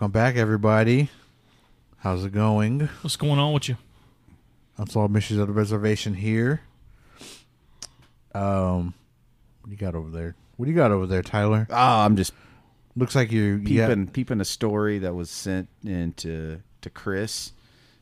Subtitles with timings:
[0.00, 1.10] Welcome back, everybody.
[1.98, 2.88] How's it going?
[3.02, 3.76] What's going on with you?
[4.78, 6.62] Unsolved Missions of the Reservation here.
[8.34, 8.94] Um,
[9.60, 10.36] what do you got over there?
[10.56, 11.66] What do you got over there, Tyler?
[11.68, 12.32] Oh, I'm just
[12.96, 13.60] Looks like you.
[13.62, 17.52] you got- peeping peeping a story that was sent in to, to Chris,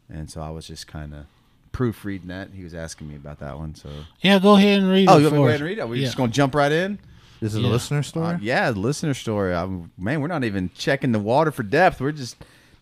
[0.08, 1.26] and so I was just kind of
[1.72, 2.50] proofreading that.
[2.54, 3.74] He was asking me about that one.
[3.74, 5.48] So, Yeah, go ahead and read oh, it you want me to for go us.
[5.48, 5.80] ahead and read it?
[5.80, 6.04] Are Yeah.
[6.04, 7.00] just gonna jump right in?
[7.40, 7.68] This is yeah.
[7.68, 8.34] a listener story.
[8.34, 9.54] Uh, yeah, listener story.
[9.54, 12.00] I'm, man, we're not even checking the water for depth.
[12.00, 12.36] We're just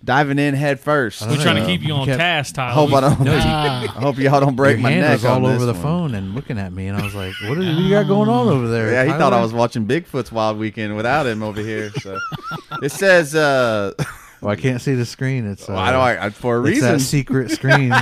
[0.05, 1.23] diving in head first.
[1.23, 2.75] We're don't trying to keep you on Kept- task, I Tyler.
[2.87, 3.29] hope I don't.
[3.29, 5.83] I hope y'all don't break Your my neck was all on over this the one.
[5.83, 8.07] phone and looking at me, and I was like, "What, is, what do you got
[8.07, 11.43] going on over there?" Yeah, he thought I was watching Bigfoot's Wild Weekend without him
[11.43, 11.91] over here.
[12.01, 12.19] So
[12.83, 13.93] it says, uh,
[14.43, 15.47] Well, I can't see the screen.
[15.47, 16.93] It's uh, well, I know I, for a it's reason.
[16.93, 17.93] that secret screen.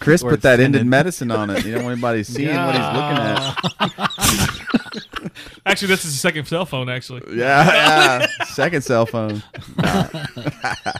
[0.00, 1.64] Chris put that ended medicine on it.
[1.64, 5.04] You don't want anybody seeing what he's looking at.
[5.66, 6.88] Actually, this is the second cell phone.
[6.88, 8.44] Actually, Yeah, yeah.
[8.44, 9.42] Second cell phone.
[9.76, 10.08] Nah.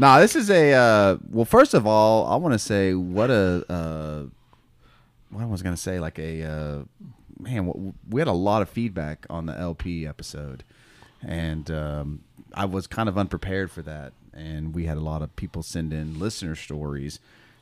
[0.00, 0.72] Nah, this is a.
[0.74, 3.64] Uh, well, first of all, I want to say what a.
[3.68, 4.22] Uh,
[5.30, 6.78] what I was gonna say, like a uh,
[7.40, 7.94] man.
[8.08, 10.62] We had a lot of feedback on the LP episode,
[11.20, 12.20] and um,
[12.54, 14.12] I was kind of unprepared for that.
[14.32, 17.18] And we had a lot of people send in listener stories,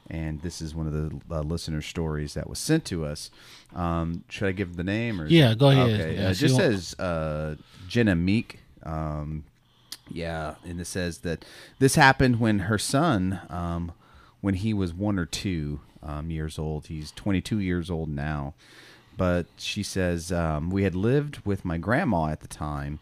[0.08, 3.30] and this is one of the uh, listener stories that was sent to us.
[3.74, 5.26] Um, should I give the name or?
[5.26, 5.90] Yeah, go ahead.
[5.90, 7.56] Okay, Yeah, uh, it just says uh,
[7.88, 8.60] Jenna Meek.
[8.82, 9.44] Um,
[10.08, 11.44] yeah, and it says that
[11.78, 13.92] this happened when her son, um,
[14.40, 16.86] when he was one or two um, years old.
[16.86, 18.54] He's 22 years old now.
[19.16, 22.98] But she says um, we had lived with my grandma at the time,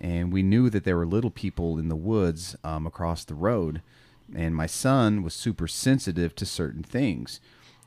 [0.00, 3.82] and we knew that there were little people in the woods um, across the road.
[4.34, 7.40] And my son was super sensitive to certain things.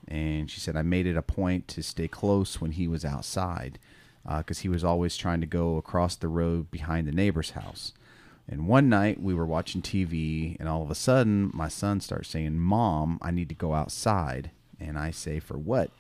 [0.07, 3.79] And she said I made it a point to stay close when he was outside
[4.38, 7.94] because he was always trying to go across the road behind the neighbor's house.
[8.47, 12.30] And one night we were watching TV, and all of a sudden my son starts
[12.30, 14.51] saying, Mom, I need to go outside.
[14.80, 15.91] And I say, For what?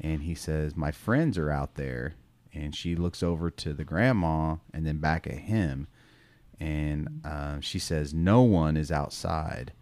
[0.00, 2.14] And he says, My friends are out there.
[2.52, 5.86] And she looks over to the grandma and then back at him.
[6.58, 9.72] And uh, she says, No one is outside.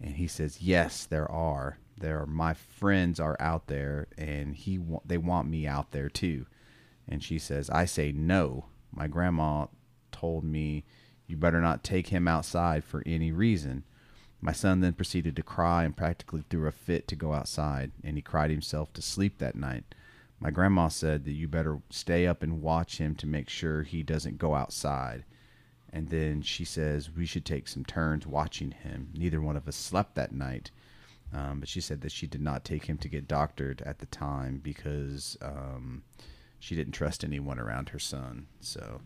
[0.00, 1.78] And he says, "Yes, there are.
[1.98, 2.26] There are.
[2.26, 6.46] My friends are out there, and he wa- they want me out there too."
[7.08, 8.66] And she says, "I say no.
[8.92, 9.66] My grandma
[10.12, 10.84] told me
[11.26, 13.84] you better not take him outside for any reason."
[14.40, 18.16] My son then proceeded to cry and practically threw a fit to go outside, and
[18.16, 19.94] he cried himself to sleep that night.
[20.38, 24.02] My grandma said that you better stay up and watch him to make sure he
[24.02, 25.24] doesn't go outside.
[25.96, 29.08] And then she says we should take some turns watching him.
[29.14, 30.70] Neither one of us slept that night.
[31.32, 34.04] Um, but she said that she did not take him to get doctored at the
[34.04, 36.02] time because um,
[36.58, 38.46] she didn't trust anyone around her son.
[38.60, 39.00] So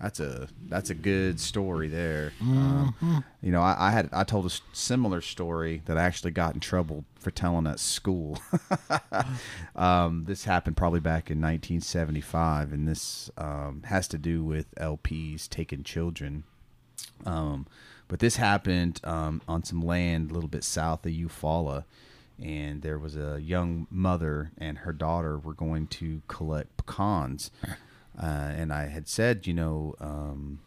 [0.00, 2.32] that's a that's a good story there.
[2.40, 6.54] Um, you know, I, I had I told a similar story that I actually got
[6.54, 8.38] in trouble for telling at school.
[9.76, 15.48] um, this happened probably back in 1975, and this um, has to do with LPs
[15.48, 16.44] taking children.
[17.26, 17.66] Um,
[18.08, 21.84] but this happened um, on some land a little bit south of Eufaula,
[22.42, 27.50] and there was a young mother and her daughter were going to collect pecans.
[28.20, 30.58] Uh, and I had said, you know, um,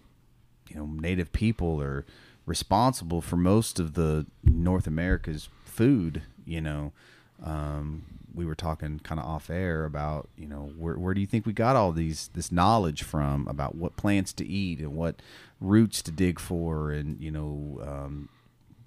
[0.70, 2.04] you know, native people are
[2.46, 6.24] responsible for most of the North America's food.
[6.46, 6.94] You know,
[7.44, 11.28] um, we were talking kind of off air about, you know, where where do you
[11.28, 15.22] think we got all these this knowledge from about what plants to eat and what
[15.62, 18.30] roots to dig for, and you know, um,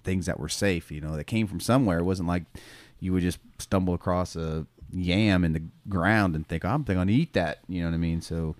[0.07, 0.89] things that were safe.
[0.89, 1.99] You know, that came from somewhere.
[1.99, 2.43] It wasn't like
[2.99, 7.13] you would just stumble across a yam in the ground and think, I'm going to
[7.13, 7.59] eat that.
[7.67, 8.21] You know what I mean?
[8.21, 8.55] So,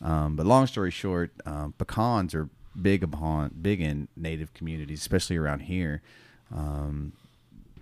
[0.00, 2.48] um, but long story short, um, pecans are
[2.80, 6.02] big upon big in native communities, especially around here.
[6.54, 7.12] Um,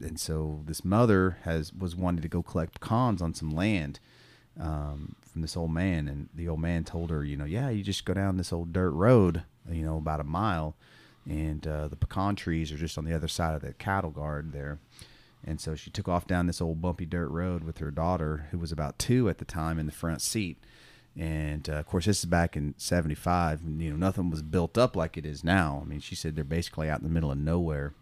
[0.00, 4.00] and so this mother has was wanting to go collect pecans on some land
[4.58, 7.82] um, from this old man, and the old man told her, you know, yeah, you
[7.82, 10.75] just go down this old dirt road, you know, about a mile,
[11.31, 14.53] and uh, the pecan trees are just on the other side of the cattle guard
[14.53, 14.81] there.
[15.47, 18.59] And so she took off down this old bumpy dirt road with her daughter, who
[18.59, 20.59] was about two at the time, in the front seat.
[21.17, 23.62] And uh, of course, this is back in '75.
[23.79, 25.81] You know, nothing was built up like it is now.
[25.82, 27.94] I mean, she said they're basically out in the middle of nowhere.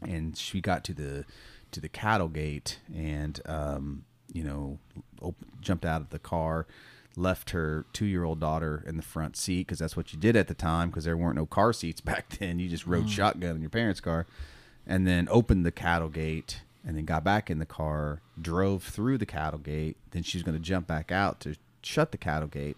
[0.00, 1.24] And she got to the
[1.72, 4.78] to the cattle gate, and um, you know,
[5.20, 6.66] op- jumped out of the car,
[7.16, 10.36] left her two year old daughter in the front seat because that's what you did
[10.36, 12.58] at the time because there weren't no car seats back then.
[12.58, 14.26] You just rode shotgun in your parents' car,
[14.86, 19.18] and then opened the cattle gate and then got back in the car, drove through
[19.18, 19.96] the cattle gate.
[20.12, 22.76] Then she was going to jump back out to shut the cattle gate.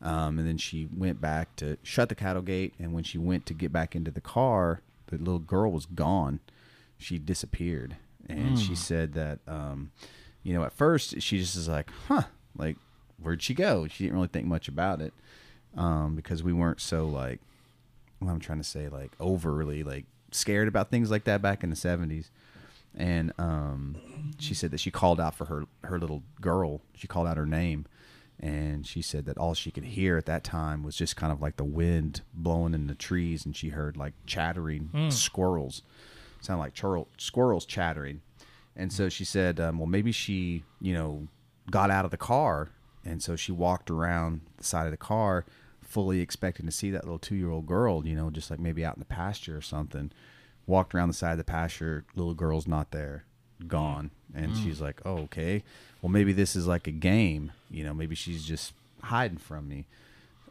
[0.00, 2.74] Um, and then she went back to shut the cattle gate.
[2.78, 6.38] And when she went to get back into the car, the little girl was gone.
[6.98, 7.96] She disappeared.
[8.28, 9.90] And she said that, um,
[10.44, 12.22] you know, at first she just was like, huh,
[12.56, 12.76] like,
[13.22, 13.86] where'd she go?
[13.86, 15.12] She didn't really think much about it
[15.76, 17.40] um, because we weren't so, like,
[18.18, 21.70] what I'm trying to say, like, overly, like, scared about things like that back in
[21.70, 22.26] the 70s
[22.96, 23.96] and um,
[24.38, 26.80] she said that she called out for her her little girl.
[26.94, 27.86] She called out her name,
[28.38, 31.40] and she said that all she could hear at that time was just kind of
[31.40, 35.82] like the wind blowing in the trees, and she heard like chattering squirrels,
[36.40, 38.20] sound like churl- squirrels chattering,
[38.76, 41.28] and so she said, um, well, maybe she you know
[41.70, 42.68] got out of the car,
[43.04, 45.44] and so she walked around the side of the car.
[45.82, 48.84] Fully expecting to see that little two year old girl, you know, just like maybe
[48.84, 50.10] out in the pasture or something.
[50.66, 53.24] Walked around the side of the pasture little girl's not there
[53.66, 54.10] gone.
[54.34, 54.62] And mm.
[54.62, 55.62] she's like oh okay.
[56.00, 58.72] Well maybe this is like a game you know maybe she's just
[59.02, 59.86] hiding from me.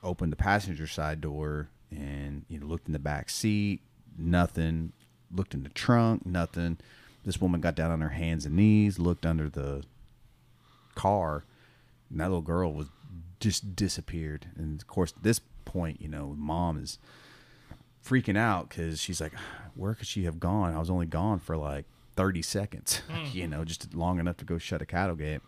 [0.03, 3.81] Opened the passenger side door and you know looked in the back seat
[4.17, 4.91] nothing.
[5.33, 6.77] Looked in the trunk nothing.
[7.25, 9.83] This woman got down on her hands and knees looked under the
[10.93, 11.45] car
[12.11, 12.87] and that little girl was
[13.39, 16.99] just disappeared and of course at this point you know mom is
[18.05, 19.33] freaking out because she's like,
[19.75, 20.73] where could she have gone?
[20.73, 21.85] I was only gone for like
[22.15, 25.41] 30 seconds, you know, just long enough to go shut a cattle gate.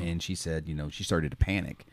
[0.00, 1.86] And she said, you know, she started to panic.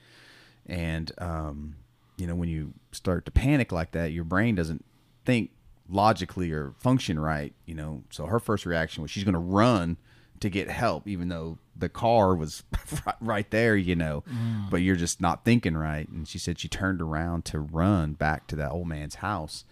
[0.68, 1.78] And, um,
[2.16, 4.86] you know, when you start to panic like that, your brain doesn't
[5.25, 5.50] think
[5.89, 8.04] logically or function right, you know.
[8.12, 9.98] So her first reaction was she's going to run
[10.42, 12.63] to get help, even though the car was
[13.22, 14.24] right there, you know,
[14.69, 16.07] but you're just not thinking right.
[16.07, 19.66] And she said she turned around to run back to that old man's house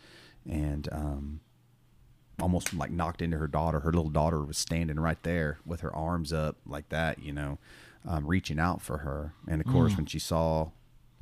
[0.49, 1.39] and um,
[2.41, 3.79] almost like knocked into her daughter.
[3.81, 7.57] Her little daughter was standing right there with her arms up like that, you know,
[8.07, 9.33] um, reaching out for her.
[9.47, 10.69] And of course, when she saw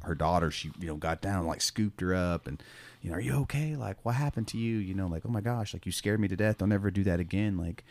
[0.04, 2.62] her daughter, she, you know, got down and like scooped her up and,
[3.02, 3.76] you know, are you okay?
[3.76, 4.78] Like, what happened to you?
[4.78, 6.60] You know, like, oh my gosh, like you scared me to death.
[6.60, 7.58] Don't ever do that again.
[7.58, 7.84] Like,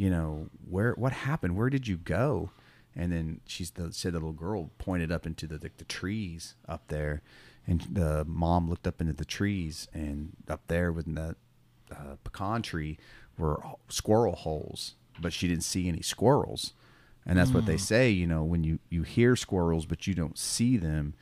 [0.00, 1.58] you know, where, what happened?
[1.58, 2.52] Where did you go?
[2.96, 6.54] And then she the, said the little girl pointed up into the, the, the trees
[6.66, 7.20] up there.
[7.66, 11.36] And the mom looked up into the trees and up there within that
[11.92, 12.96] uh, pecan tree
[13.36, 16.72] were squirrel holes, but she didn't see any squirrels.
[17.26, 20.38] And that's what they say, you know, when you, you hear squirrels, but you don't
[20.38, 21.12] see them,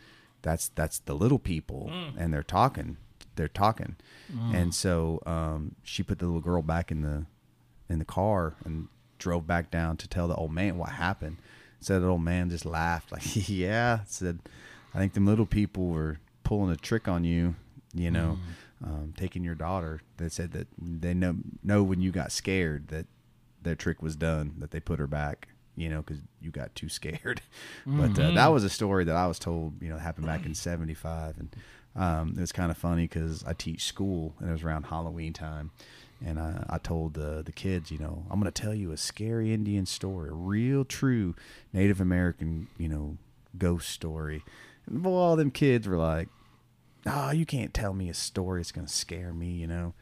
[0.42, 2.96] that's, that's the little people and they're talking,
[3.34, 3.96] they're talking.
[4.54, 7.26] And so, um, she put the little girl back in the,
[7.88, 8.88] in the car and
[9.18, 11.38] drove back down to tell the old man what happened.
[11.80, 14.40] Said the old man just laughed like, yeah, said,
[14.94, 17.54] I think them little people were pulling a trick on you,
[17.94, 18.38] you know,
[18.84, 20.00] um, taking your daughter.
[20.16, 23.06] They said that they know know when you got scared that
[23.62, 26.88] their trick was done, that they put her back, you know, because you got too
[26.88, 27.42] scared.
[27.86, 30.54] But uh, that was a story that I was told, you know, happened back in
[30.54, 31.56] '75, and
[31.96, 35.32] um, it was kind of funny because I teach school and it was around Halloween
[35.32, 35.70] time.
[36.24, 38.96] And I, I told the the kids, you know, I'm going to tell you a
[38.96, 41.34] scary Indian story, a real true
[41.72, 43.18] Native American, you know,
[43.56, 44.42] ghost story.
[44.86, 46.28] And boy, all them kids were like,
[47.06, 48.60] "Oh, you can't tell me a story.
[48.60, 49.94] It's going to scare me," you know.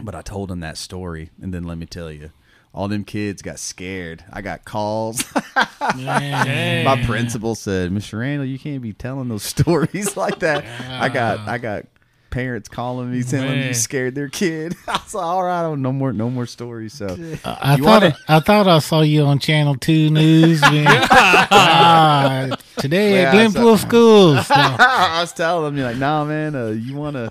[0.00, 2.30] But I told them that story, and then let me tell you,
[2.74, 4.24] all them kids got scared.
[4.32, 5.24] I got calls.
[5.54, 8.20] My principal said, "Mr.
[8.20, 11.84] Randall, you can't be telling those stories like that." I got I got
[12.32, 14.74] parents calling me telling me you scared their kid.
[14.88, 17.06] I was like, "All right, no more no more stories." So
[17.44, 20.60] I thought wanna- I thought I saw you on Channel Two News.
[20.72, 20.86] man.
[20.88, 24.50] Ah, today Yeah, at I Glenpool Schools.
[24.50, 24.56] No.
[24.78, 27.30] I was telling them, you're like, "Nah, man, uh, you want to."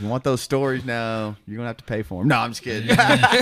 [0.00, 1.36] You want those stories now?
[1.46, 2.28] You're gonna have to pay for them.
[2.28, 2.96] No, I'm just kidding.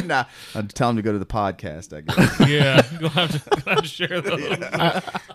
[0.06, 1.96] nah, I'm telling them to go to the podcast.
[1.96, 2.40] I guess.
[2.48, 4.58] yeah, gonna have to, gonna have to share those.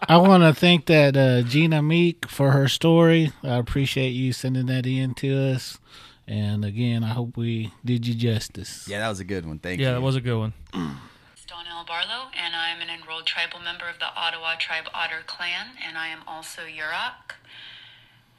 [0.07, 3.31] I want to thank that uh, Gina Meek for her story.
[3.43, 5.79] I appreciate you sending that in to us.
[6.27, 8.85] And again, I hope we did you justice.
[8.87, 9.59] Yeah, that was a good one.
[9.59, 9.85] Thank you.
[9.85, 10.53] Yeah, that was a good one.
[10.73, 15.67] is Donnell Barlow, and I'm an enrolled tribal member of the Ottawa Tribe Otter Clan,
[15.87, 17.35] and I am also Yurok.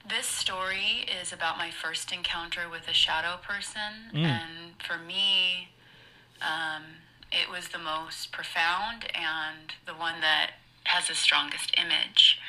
[0.08, 5.68] This story is about my first encounter with a shadow person, and for me,
[6.40, 6.82] um,
[7.30, 10.52] it was the most profound and the one that
[10.84, 12.40] has the strongest image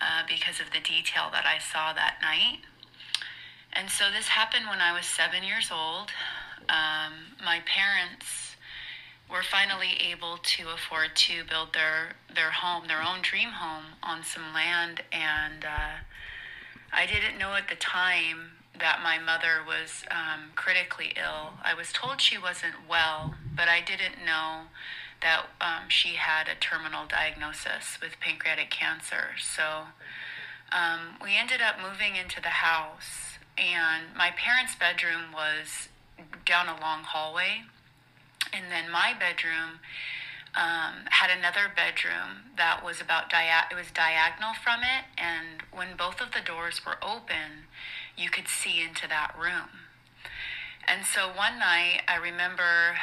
[0.00, 2.60] uh, because of the detail that I saw that night.
[3.72, 6.10] And so this happened when I was seven years old.
[6.70, 8.56] Um, my parents
[9.30, 14.22] were finally able to afford to build their their home, their own dream home, on
[14.24, 16.00] some land, and uh,
[16.94, 21.54] I didn't know at the time that my mother was um, critically ill.
[21.62, 24.70] I was told she wasn't well, but I didn't know
[25.20, 29.34] that um, she had a terminal diagnosis with pancreatic cancer.
[29.40, 29.90] So
[30.70, 35.88] um, we ended up moving into the house, and my parents' bedroom was
[36.46, 37.62] down a long hallway,
[38.52, 39.80] and then my bedroom
[40.56, 45.96] um, had another bedroom that was about dia- it was diagonal from it, and when
[45.96, 47.66] both of the doors were open,
[48.16, 49.84] you could see into that room.
[50.86, 52.96] And so one night, I remember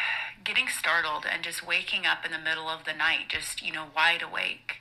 [0.43, 3.85] getting startled and just waking up in the middle of the night, just, you know,
[3.95, 4.77] wide awake.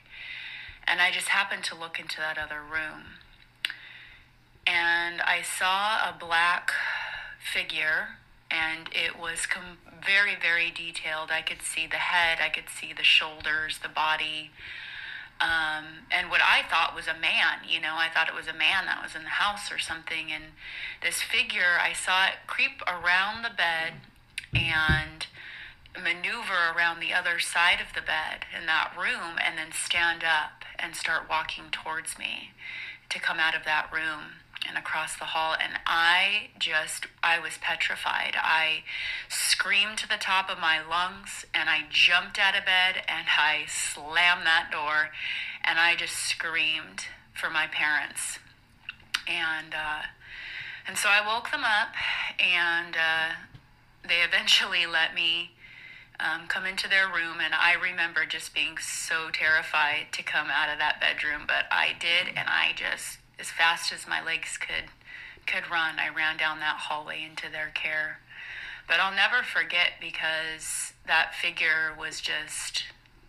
[0.87, 3.19] And I just happened to look into that other room.
[4.67, 6.71] And I saw a black
[7.39, 11.29] figure, and it was com- very, very detailed.
[11.31, 14.51] I could see the head, I could see the shoulders, the body.
[15.39, 18.53] Um, and what I thought was a man, you know, I thought it was a
[18.53, 20.31] man that was in the house or something.
[20.31, 20.53] And
[21.01, 23.93] this figure, I saw it creep around the bed
[24.53, 25.25] and
[25.95, 30.63] maneuver around the other side of the bed in that room and then stand up
[30.77, 32.51] and start walking towards me
[33.09, 37.57] to come out of that room and across the hall and i just i was
[37.61, 38.35] petrified.
[38.35, 38.83] I
[39.29, 43.65] screamed to the top of my lungs and i jumped out of bed and i
[43.67, 45.09] slammed that door
[45.63, 48.39] and i just screamed for my parents.
[49.27, 50.03] And uh,
[50.87, 51.93] and so i woke them up
[52.39, 53.33] and uh,
[54.07, 55.51] they eventually let me
[56.21, 60.69] um, come into their room, and I remember just being so terrified to come out
[60.71, 64.85] of that bedroom, but I did, and I just, as fast as my legs could
[65.47, 68.19] could run, I ran down that hallway into their care.
[68.87, 72.83] But I'll never forget because that figure was just,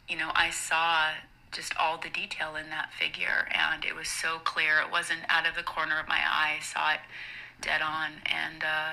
[0.06, 1.12] you know, I saw
[1.50, 4.78] just all the detail in that figure, and it was so clear.
[4.80, 6.58] It wasn't out of the corner of my eye.
[6.58, 7.00] I saw it
[7.60, 8.62] dead on, and.
[8.62, 8.92] Uh,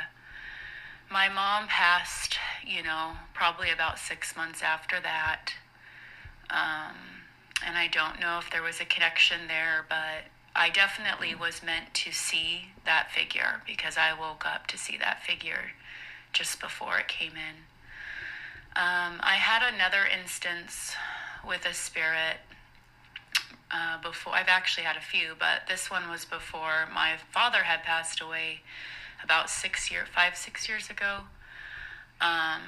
[1.12, 5.54] my mom passed, you know, probably about six months after that.
[6.52, 6.96] Um,
[7.66, 11.94] and I don't know if there was a connection there, but I definitely was meant
[11.96, 15.72] to see that figure because I woke up to see that figure
[16.34, 17.66] just before it came in.
[18.76, 20.96] Um, I had another instance
[21.48, 22.38] with a spirit
[23.72, 24.34] uh, before.
[24.34, 28.62] I've actually had a few, but this one was before my father had passed away
[29.24, 31.22] about six year, five six years ago,
[32.22, 32.62] um,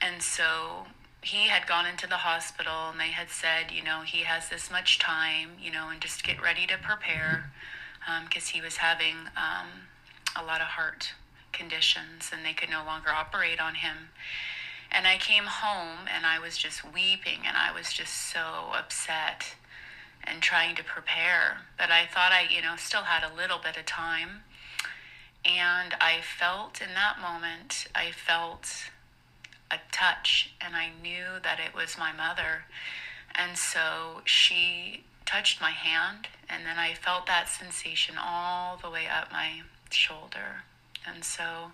[0.00, 0.86] and so
[1.22, 4.70] he had gone into the hospital and they had said, you know, he has this
[4.70, 7.50] much time, you know, and just get ready to prepare
[8.24, 9.88] because um, he was having um,
[10.36, 11.12] a lot of heart
[11.52, 14.10] conditions and they could no longer operate on him.
[14.90, 19.54] And I came home and I was just weeping and I was just so upset
[20.24, 21.58] and trying to prepare.
[21.76, 24.42] But I thought I, you know, still had a little bit of time.
[25.44, 28.90] And I felt in that moment, I felt
[29.70, 32.64] a touch, and I knew that it was my mother.
[33.34, 39.06] And so she touched my hand, and then I felt that sensation all the way
[39.06, 40.64] up my shoulder.
[41.06, 41.72] And so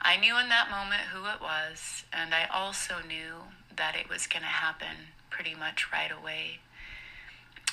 [0.00, 3.44] I knew in that moment who it was, and I also knew
[3.76, 6.60] that it was going to happen pretty much right away.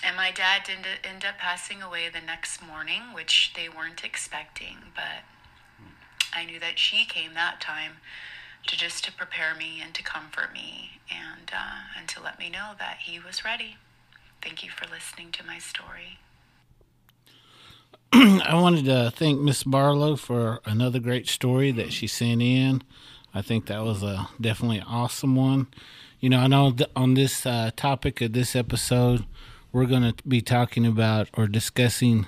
[0.03, 4.77] And my dad did end up passing away the next morning, which they weren't expecting,
[4.93, 5.23] but
[6.33, 7.93] I knew that she came that time
[8.65, 12.49] to just to prepare me and to comfort me and uh, and to let me
[12.49, 13.77] know that he was ready.
[14.41, 16.19] Thank you for listening to my story.
[18.13, 22.81] I wanted to thank Miss Barlow for another great story that she sent in.
[23.33, 25.67] I think that was a definitely awesome one.
[26.19, 29.25] You know, I know on this uh, topic of this episode,
[29.71, 32.27] we're going to be talking about or discussing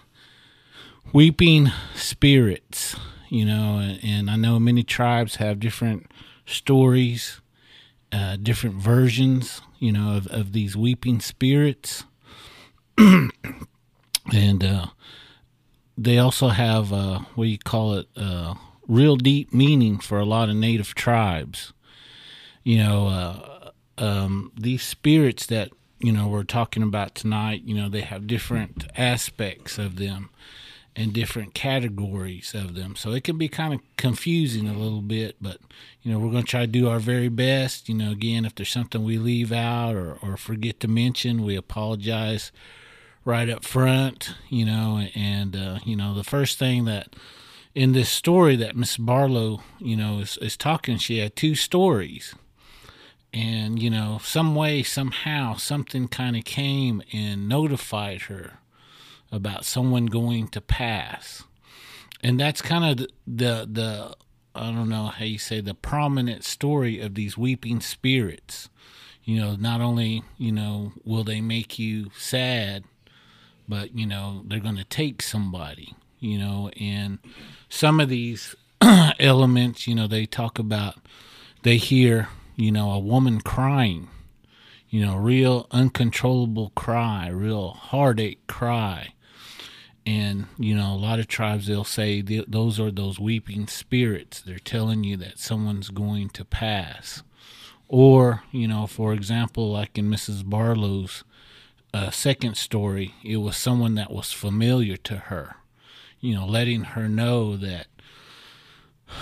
[1.13, 2.95] weeping spirits.
[3.29, 6.12] You know, and, and I know many tribes have different
[6.45, 7.41] stories,
[8.12, 9.62] uh, different versions.
[9.79, 12.03] You know, of, of these weeping spirits,
[12.98, 13.31] and
[14.62, 14.88] uh,
[15.98, 18.07] they also have uh, what do you call it?
[18.17, 18.55] Uh,
[18.88, 21.71] real deep meaning for a lot of native tribes.
[22.63, 25.69] You know, uh, um, these spirits that
[26.00, 27.62] you know we're talking about tonight.
[27.63, 30.29] You know, they have different aspects of them
[31.00, 32.94] and different categories of them.
[32.94, 35.60] So it can be kind of confusing a little bit, but
[36.01, 37.88] you know, we're going to try to do our very best.
[37.88, 41.56] You know, again, if there's something we leave out or, or forget to mention, we
[41.56, 42.51] apologize
[43.24, 47.15] right up front, you know, and, uh, you know, the first thing that
[47.74, 52.36] in this story that Miss Barlow, you know, is, is talking, she had two stories.
[53.32, 58.58] And, you know, some way, somehow, something kind of came and notified her
[59.31, 61.43] about someone going to pass.
[62.21, 64.15] And that's kind of the, the, the
[64.55, 68.69] I don't know how you say the prominent story of these weeping spirits.
[69.24, 72.83] You know, not only, you know, will they make you sad,
[73.67, 75.95] but you know they're going to take somebody.
[76.19, 77.19] You know, and
[77.69, 78.55] some of these
[79.19, 80.95] elements, you know, they talk about
[81.63, 84.09] they hear, you know, a woman crying,
[84.89, 89.13] you know, real uncontrollable cry, real heartache cry.
[90.09, 94.41] And, you know, a lot of tribes, they'll say th- those are those weeping spirits.
[94.41, 97.21] They're telling you that someone's going to pass.
[97.87, 100.43] Or, you know, for example, like in Mrs.
[100.43, 101.23] Barlow's
[101.93, 105.57] uh, second story, it was someone that was familiar to her,
[106.19, 107.85] you know, letting her know that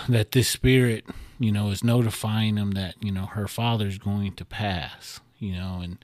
[0.08, 1.06] that this spirit,
[1.38, 5.20] you know, is notifying them that you know her father's going to pass.
[5.38, 5.98] You know, and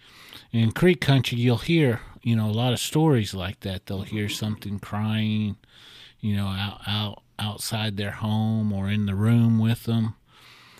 [0.51, 3.85] in Creek Country, you'll hear you know a lot of stories like that.
[3.85, 5.57] They'll hear something crying,
[6.19, 10.15] you know, out out outside their home or in the room with them.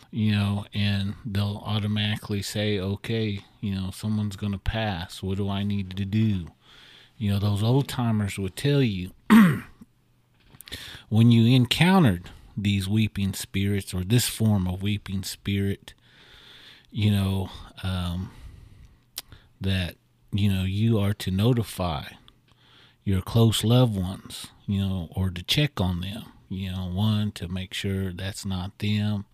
[0.09, 5.23] You know, and they'll automatically say, "Okay, you know, someone's going to pass.
[5.23, 6.47] What do I need to do?"
[7.17, 9.11] You know, those old timers would tell you
[11.09, 15.93] when you encountered these weeping spirits or this form of weeping spirit,
[16.91, 17.49] you know,
[17.81, 18.31] um,
[19.59, 19.95] that,
[20.33, 22.05] you know, you are to notify
[23.03, 27.47] your close loved ones, you know, or to check on them, you know, one, to
[27.47, 29.25] make sure that's not them.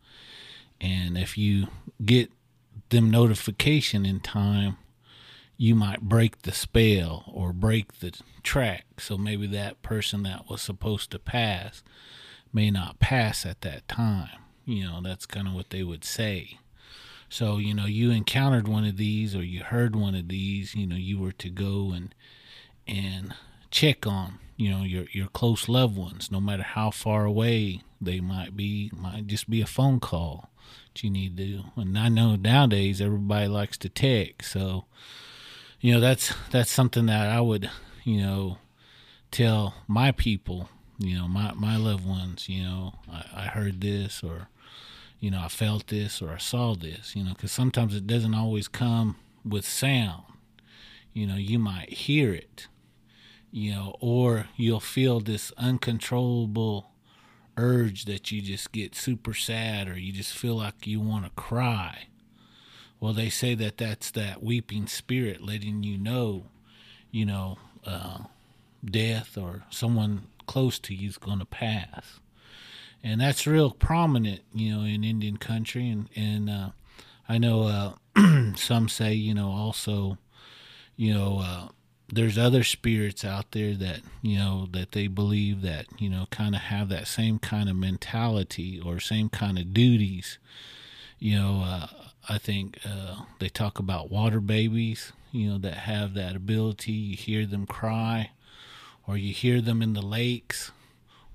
[0.81, 1.67] And if you
[2.03, 2.31] get
[2.89, 4.77] them notification in time,
[5.55, 8.13] you might break the spell or break the
[8.43, 8.85] track.
[8.97, 11.83] So maybe that person that was supposed to pass
[12.53, 14.29] may not pass at that time.
[14.65, 16.59] You know, that's kind of what they would say.
[17.29, 20.87] So, you know, you encountered one of these or you heard one of these, you
[20.87, 22.13] know, you were to go and
[22.87, 23.35] and
[23.69, 28.19] check on, you know, your your close loved ones, no matter how far away they
[28.19, 30.49] might be, might just be a phone call
[30.93, 31.65] that you need to.
[31.75, 34.85] And I know nowadays everybody likes to text, so
[35.79, 37.69] you know, that's that's something that I would,
[38.03, 38.57] you know,
[39.31, 44.21] tell my people you know my my loved ones you know I, I heard this
[44.21, 44.49] or
[45.19, 48.33] you know I felt this or I saw this you know because sometimes it doesn't
[48.33, 50.23] always come with sound
[51.13, 52.67] you know you might hear it
[53.51, 56.91] you know or you'll feel this uncontrollable
[57.57, 61.31] urge that you just get super sad or you just feel like you want to
[61.31, 62.07] cry
[62.99, 66.45] well they say that that's that weeping spirit letting you know
[67.11, 68.19] you know uh,
[68.83, 72.19] death or someone close to you is going to pass.
[73.03, 75.89] And that's real prominent, you know, in Indian country.
[75.89, 76.69] And, and uh,
[77.27, 80.17] I know uh, some say, you know, also,
[80.95, 81.67] you know, uh,
[82.11, 86.55] there's other spirits out there that, you know, that they believe that, you know, kind
[86.55, 90.37] of have that same kind of mentality or same kind of duties.
[91.19, 91.87] You know, uh,
[92.27, 96.91] I think uh, they talk about water babies, you know, that have that ability.
[96.91, 98.31] You hear them cry
[99.07, 100.71] or you hear them in the lakes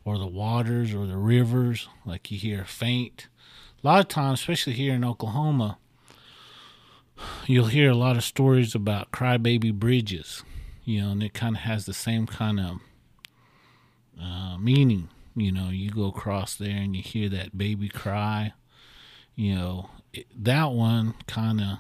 [0.05, 3.29] or the waters or the rivers, like you hear faint.
[3.83, 5.79] A lot of times, especially here in Oklahoma,
[7.47, 10.43] you'll hear a lot of stories about crybaby bridges,
[10.85, 12.77] you know, and it kind of has the same kind of
[14.21, 15.09] uh, meaning.
[15.37, 18.53] You know, you go across there and you hear that baby cry.
[19.35, 21.79] You know, it, that one kind of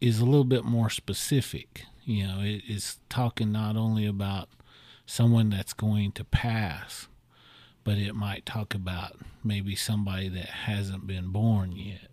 [0.00, 1.84] is a little bit more specific.
[2.04, 4.48] You know, it is talking not only about
[5.08, 7.08] someone that's going to pass,
[7.82, 12.10] but it might talk about maybe somebody that hasn't been born yet.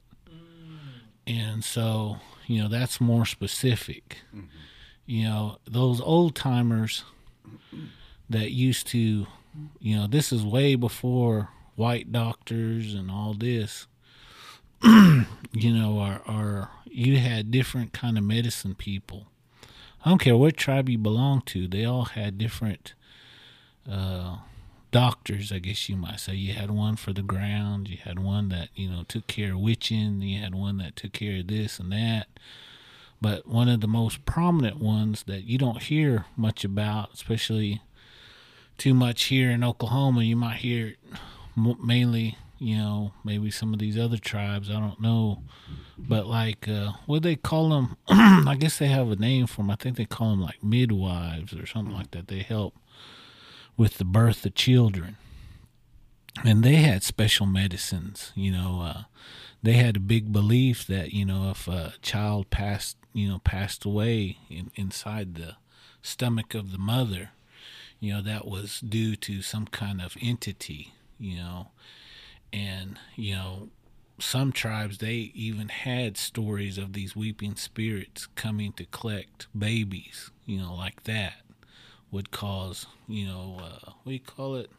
[1.27, 4.19] And so, you know, that's more specific.
[4.33, 4.45] Mm-hmm.
[5.05, 7.03] You know, those old timers
[8.29, 9.27] that used to,
[9.79, 13.87] you know, this is way before white doctors and all this.
[14.83, 19.27] you know, are are you had different kind of medicine people
[20.05, 22.93] I don't care what tribe you belong to, they all had different
[23.91, 24.37] uh,
[24.91, 26.35] doctors, I guess you might say.
[26.35, 29.59] You had one for the ground, you had one that, you know, took care of
[29.59, 32.27] witching, you had one that took care of this and that.
[33.19, 37.81] But one of the most prominent ones that you don't hear much about, especially
[38.77, 40.97] too much here in Oklahoma, you might hear
[41.55, 45.43] mainly you know, maybe some of these other tribes, I don't know.
[45.97, 47.97] But like, uh, what they call them?
[48.07, 49.71] I guess they have a name for them.
[49.71, 52.27] I think they call them like midwives or something like that.
[52.27, 52.75] They help
[53.77, 55.17] with the birth of children.
[56.43, 58.81] And they had special medicines, you know.
[58.81, 59.03] Uh,
[59.63, 63.85] they had a big belief that, you know, if a child passed, you know, passed
[63.85, 65.55] away in, inside the
[66.01, 67.31] stomach of the mother,
[67.99, 71.69] you know, that was due to some kind of entity, you know
[72.55, 73.69] and you know
[74.19, 80.57] some tribes they even had stories of these weeping spirits coming to collect babies you
[80.57, 81.33] know like that
[82.11, 84.69] would cause, you know, uh, what do you call it?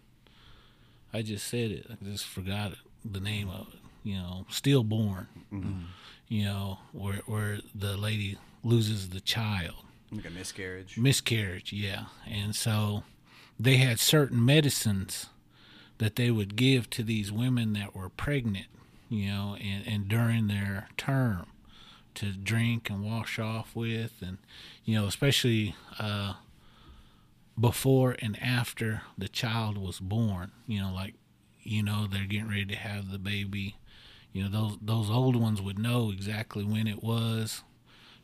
[1.13, 1.87] I just said it.
[1.91, 3.81] I just forgot it, the name of it.
[4.05, 5.27] You know, stillborn.
[6.29, 9.75] You know, where where the lady loses the child
[10.11, 10.97] Like a miscarriage.
[10.97, 13.03] miscarriage yeah and so
[13.61, 15.27] they had certain medicines
[15.99, 18.67] that they would give to these women that were pregnant
[19.09, 21.47] you know and, and during their term
[22.15, 24.39] to drink and wash off with and
[24.85, 26.35] you know especially uh,
[27.59, 31.15] before and after the child was born you know like
[31.67, 33.77] you know they're getting ready to have the baby.
[34.33, 37.63] You know those those old ones would know exactly when it was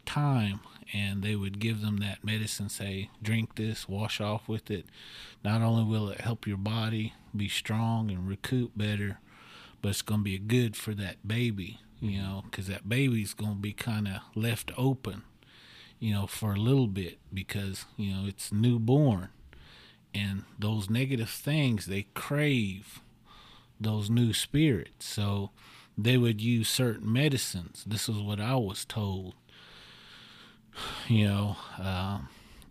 [0.06, 0.60] time
[0.92, 4.86] and they would give them that medicine say drink this wash off with it.
[5.44, 9.18] Not only will it help your body be strong and recoup better
[9.80, 12.22] but it's going to be good for that baby you mm-hmm.
[12.22, 15.22] know because that baby's going to be kind of left open
[16.02, 19.28] you know for a little bit because you know it's newborn.
[20.12, 23.00] And those negative things they crave
[23.80, 25.06] those new spirits.
[25.06, 25.50] So
[25.96, 27.84] they would use certain medicines.
[27.86, 29.34] This is what i was told
[31.08, 32.28] you know um,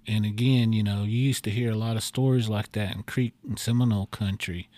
[0.08, 3.04] and again you know you used to hear a lot of stories like that in
[3.04, 4.70] creek and seminole country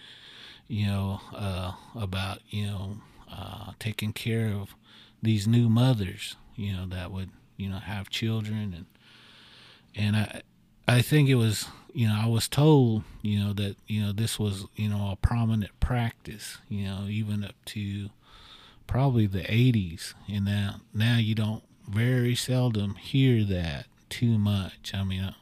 [0.67, 2.97] you know uh, about you know
[3.31, 4.75] uh, taking care of
[5.21, 8.85] these new mothers you know that would you know have children and
[9.95, 10.41] and i
[10.87, 14.37] i think it was you know i was told you know that you know this
[14.39, 18.09] was you know a prominent practice you know even up to
[18.87, 25.03] probably the 80s and now now you don't very seldom hear that too much i
[25.03, 25.33] mean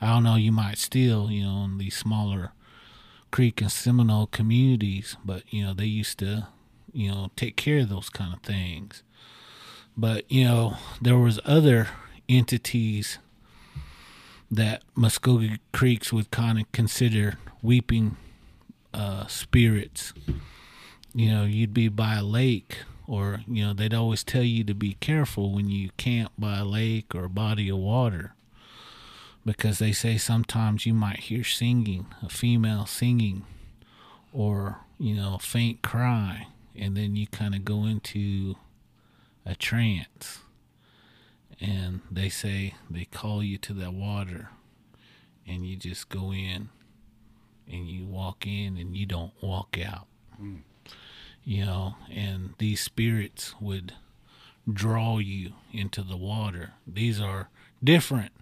[0.00, 2.52] I, don't know you might still you know in these smaller
[3.30, 6.48] creek and seminole communities but you know they used to
[6.92, 9.02] you know take care of those kind of things
[9.96, 11.88] but you know there was other
[12.28, 13.18] entities
[14.50, 18.16] that Muskogee Creeks would kind of consider weeping
[18.92, 20.12] uh, spirits.
[21.14, 22.78] You know, you'd be by a lake,
[23.10, 26.64] or you know, they'd always tell you to be careful when you camp by a
[26.64, 28.34] lake or a body of water,
[29.44, 33.44] because they say sometimes you might hear singing, a female singing,
[34.32, 36.46] or you know, a faint cry,
[36.76, 38.54] and then you kind of go into
[39.44, 40.38] a trance.
[41.60, 44.50] And they say they call you to that water
[45.46, 46.68] and you just go in
[47.66, 50.06] and you walk in and you don't walk out
[50.38, 50.56] hmm.
[51.44, 53.94] You know and these spirits would
[54.70, 56.72] draw you into the water.
[56.86, 57.48] These are
[57.82, 58.32] different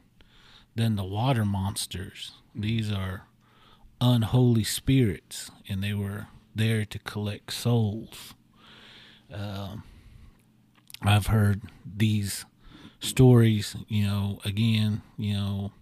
[0.74, 2.32] than the water monsters.
[2.54, 3.26] These are
[4.00, 8.34] unholy spirits and they were there to collect souls.
[9.32, 9.82] Um,
[11.02, 12.44] i've heard these
[13.00, 15.72] stories, you know, again, you know,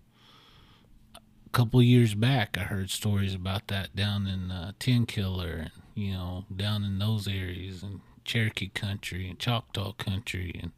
[1.15, 6.13] a couple years back, I heard stories about that down in uh, Tenkiller and, you
[6.13, 10.73] know, down in those areas and Cherokee country and Choctaw country and,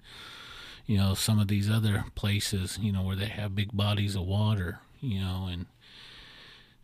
[0.87, 4.23] you know, some of these other places, you know, where they have big bodies of
[4.23, 5.67] water, you know, and,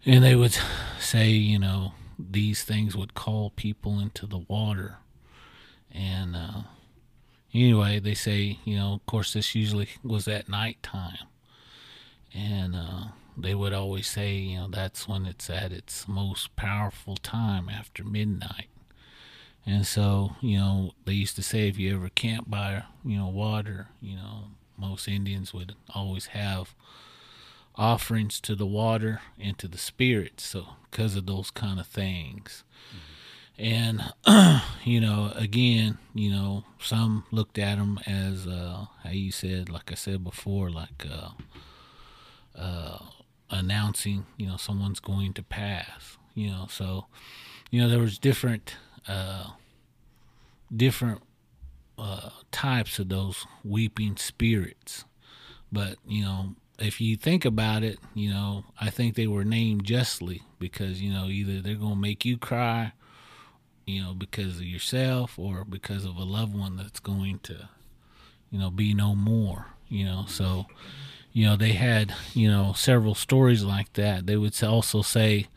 [0.04, 0.58] and they would
[0.98, 4.96] say, you know, these things would call people into the water.
[5.92, 6.62] And, uh,
[7.52, 11.28] anyway, they say, you know, of course, this usually was at nighttime.
[12.34, 13.04] And uh,
[13.36, 18.04] they would always say, you know, that's when it's at its most powerful time after
[18.04, 18.68] midnight.
[19.66, 23.28] And so, you know, they used to say if you ever camp by, you know,
[23.28, 24.44] water, you know,
[24.76, 26.74] most Indians would always have
[27.76, 30.44] offerings to the water and to the spirits.
[30.44, 32.62] So, because of those kind of things.
[33.58, 34.12] And,
[34.84, 39.90] you know, again, you know, some looked at them as, uh, how you said, like
[39.90, 41.30] I said before, like, uh,
[42.56, 42.98] uh,
[43.50, 47.06] announcing, you know, someone's going to pass, you know, so,
[47.70, 48.76] you know, there was different,
[49.06, 49.50] uh,
[50.74, 51.22] different,
[51.98, 55.04] uh, types of those weeping spirits.
[55.70, 59.84] But, you know, if you think about it, you know, I think they were named
[59.84, 62.92] justly because, you know, either they're going to make you cry
[63.86, 67.68] you know, because of yourself or because of a loved one that's going to,
[68.50, 70.24] you know, be no more, you know.
[70.26, 70.66] So,
[71.34, 74.26] you know, they had, you know, several stories like that.
[74.26, 75.48] They would also say,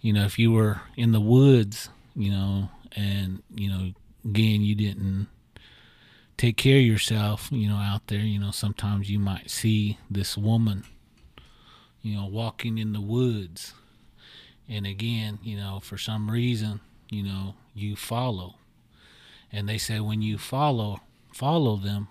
[0.00, 3.92] you know, if you were in the woods, you know, and, you know,
[4.24, 5.28] again, you didn't
[6.36, 10.36] take care of yourself, you know, out there, you know, sometimes you might see this
[10.36, 10.82] woman,
[12.02, 13.72] you know, walking in the woods.
[14.68, 18.56] And again, you know, for some reason, you know, you follow.
[19.52, 21.00] And they say when you follow
[21.32, 22.08] follow them,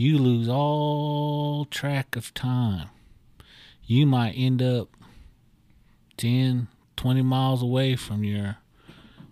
[0.00, 2.88] you lose all track of time.
[3.84, 4.88] you might end up
[6.16, 8.56] 10, 20 miles away from your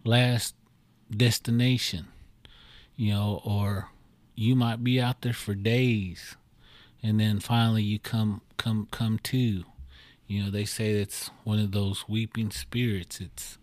[0.05, 0.55] last
[1.11, 2.09] destination,
[2.97, 3.89] you know, or
[4.35, 6.37] you might be out there for days
[7.03, 9.65] and then finally you come come come to.
[10.27, 13.23] You know, they say it's one of those weeping spirits.
[13.23, 13.57] It's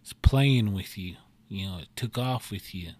[0.00, 1.16] it's playing with you.
[1.50, 2.92] You know, it took off with you.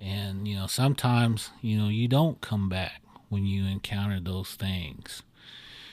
[0.00, 5.22] And, you know, sometimes, you know, you don't come back when you encounter those things.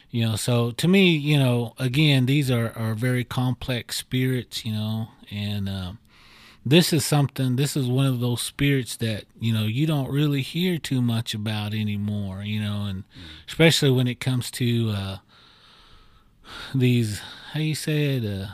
[0.09, 4.71] You know, so to me, you know, again, these are, are very complex spirits, you
[4.71, 5.99] know, and um,
[6.65, 10.41] this is something, this is one of those spirits that, you know, you don't really
[10.41, 13.03] hear too much about anymore, you know, and
[13.47, 15.17] especially when it comes to uh,
[16.73, 17.19] these,
[17.51, 18.47] how you say it, uh,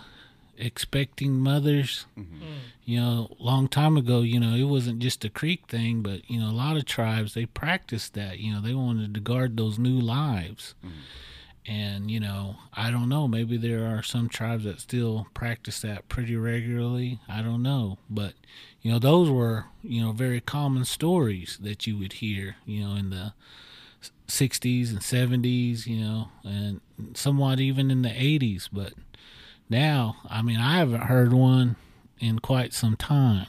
[0.58, 2.06] expecting mothers.
[2.18, 2.44] Mm-hmm.
[2.86, 6.40] You know, long time ago, you know, it wasn't just a creek thing, but you
[6.40, 8.40] know, a lot of tribes they practiced that.
[8.40, 10.76] You know, they wanted to guard those new lives.
[10.86, 10.96] Mm-hmm.
[11.66, 13.28] And you know, I don't know.
[13.28, 17.20] Maybe there are some tribes that still practice that pretty regularly.
[17.28, 18.34] I don't know, but
[18.82, 22.58] you know, those were you know very common stories that you would hear.
[22.66, 23.34] You know, in the
[24.28, 25.88] 60s and 70s.
[25.88, 26.82] You know, and
[27.14, 28.68] somewhat even in the 80s.
[28.72, 28.92] But
[29.74, 31.76] now, I mean, I haven't heard one
[32.20, 33.48] in quite some time,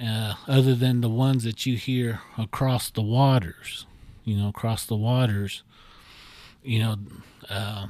[0.00, 3.84] uh, other than the ones that you hear across the waters.
[4.24, 5.64] You know, across the waters.
[6.62, 6.96] You know,
[7.50, 7.86] uh,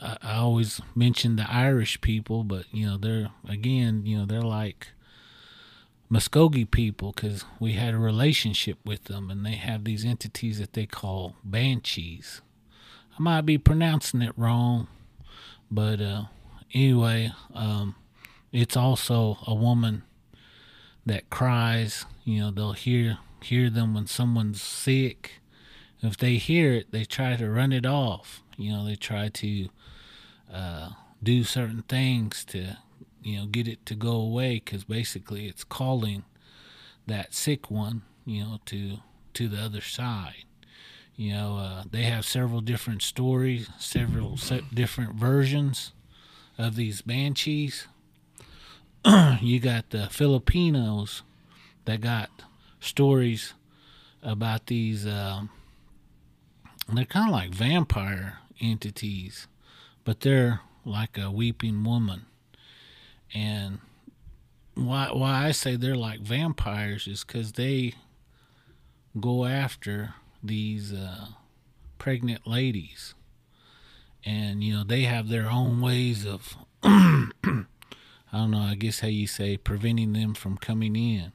[0.00, 4.40] I, I always mention the Irish people, but you know, they're again, you know, they're
[4.40, 4.88] like
[6.10, 10.72] Muskogee people because we had a relationship with them, and they have these entities that
[10.72, 12.40] they call banshees.
[13.18, 14.86] I might be pronouncing it wrong,
[15.70, 16.24] but uh,
[16.72, 17.94] anyway, um,
[18.52, 20.02] it's also a woman
[21.04, 22.06] that cries.
[22.24, 25.40] You know, they'll hear hear them when someone's sick.
[26.00, 28.42] If they hear it, they try to run it off.
[28.56, 29.68] You know, they try to
[30.52, 30.90] uh,
[31.22, 32.78] do certain things to,
[33.22, 36.24] you know, get it to go away because basically it's calling
[37.06, 38.98] that sick one, you know, to
[39.34, 40.44] to the other side.
[41.18, 45.92] You know, uh, they have several different stories, several se- different versions
[46.56, 47.88] of these banshees.
[49.40, 51.22] you got the Filipinos
[51.86, 52.30] that got
[52.78, 53.54] stories
[54.22, 55.08] about these.
[55.08, 55.50] Um,
[56.88, 59.48] they're kind of like vampire entities,
[60.04, 62.26] but they're like a weeping woman.
[63.34, 63.80] And
[64.76, 67.94] why why I say they're like vampires is because they
[69.18, 71.28] go after these uh,
[71.98, 73.14] pregnant ladies,
[74.24, 77.64] and you know they have their own ways of I
[78.32, 78.60] don't know.
[78.60, 81.32] I guess how you say preventing them from coming in,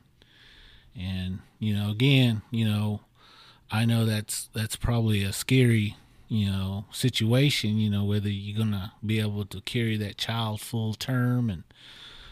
[0.96, 3.02] and you know again you know
[3.72, 8.94] I know that's that's probably a scary you know situation you know whether you're gonna
[9.06, 11.50] be able to carry that child full term.
[11.50, 11.64] And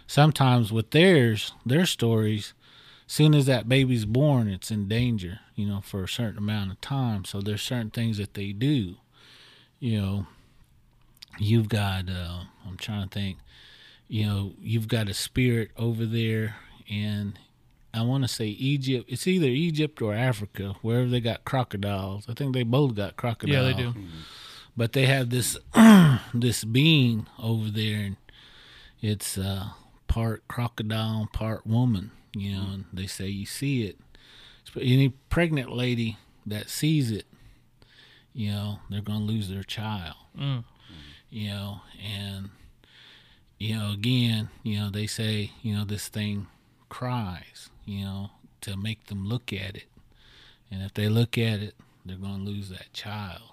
[0.07, 2.53] sometimes with theirs their stories
[3.07, 6.81] soon as that baby's born it's in danger you know for a certain amount of
[6.81, 8.95] time so there's certain things that they do
[9.79, 10.25] you know
[11.39, 13.37] you've got uh, i'm trying to think
[14.07, 16.55] you know you've got a spirit over there
[16.89, 17.37] and
[17.93, 19.09] I want to say Egypt.
[19.09, 22.25] It's either Egypt or Africa, wherever they got crocodiles.
[22.29, 23.67] I think they both got crocodiles.
[23.67, 23.93] Yeah, they do.
[24.77, 25.57] But they have this
[26.33, 28.15] this being over there, and
[29.01, 29.71] it's uh,
[30.07, 32.11] part crocodile, part woman.
[32.33, 33.97] You know, and they say you see it.
[34.79, 37.25] Any pregnant lady that sees it,
[38.33, 40.15] you know, they're gonna lose their child.
[40.37, 40.63] Mm.
[41.29, 42.49] You know, and
[43.61, 46.47] you know, again, you know, they say, you know, this thing
[46.89, 48.31] cries, you know,
[48.61, 49.85] to make them look at it.
[50.71, 53.43] And if they look at it, they're going to lose that child.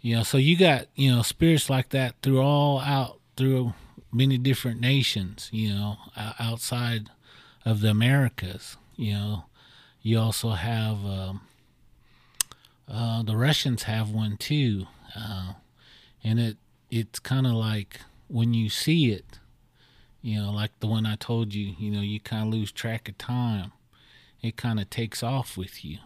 [0.00, 3.74] You know, so you got, you know, spirits like that through all out through
[4.12, 5.96] many different nations, you know,
[6.38, 7.10] outside
[7.64, 9.44] of the Americas, you know.
[10.06, 11.40] You also have um,
[12.86, 14.86] uh, the Russians have one too.
[15.16, 15.54] Uh,
[16.22, 16.58] and it
[16.90, 19.38] it's kind of like when you see it,
[20.20, 23.08] you know, like the one I told you, you know, you kind of lose track
[23.08, 23.72] of time.
[24.42, 26.00] It kind of takes off with you,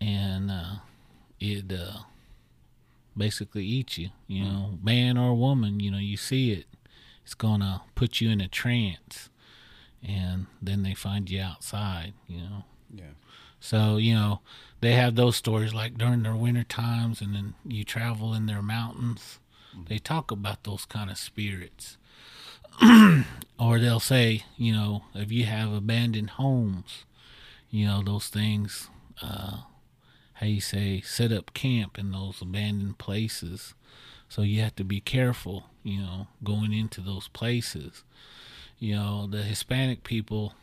[0.00, 0.76] and uh,
[1.38, 2.04] it uh,
[3.14, 4.08] basically eats you.
[4.26, 6.64] You know, man or woman, you know, you see it,
[7.22, 9.28] it's gonna put you in a trance,
[10.02, 12.14] and then they find you outside.
[12.26, 12.64] You know.
[12.92, 13.14] Yeah.
[13.60, 14.40] So, you know,
[14.80, 18.62] they have those stories like during their winter times and then you travel in their
[18.62, 19.38] mountains.
[19.88, 21.96] They talk about those kind of spirits.
[23.58, 27.04] or they'll say, you know, if you have abandoned homes,
[27.70, 28.88] you know, those things
[29.20, 29.58] uh,
[30.34, 33.74] how you say set up camp in those abandoned places.
[34.28, 38.04] So you have to be careful, you know, going into those places.
[38.78, 40.54] You know, the Hispanic people,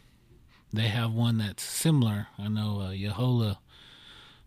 [0.74, 2.28] they have one that's similar.
[2.38, 3.58] I know uh, Yehola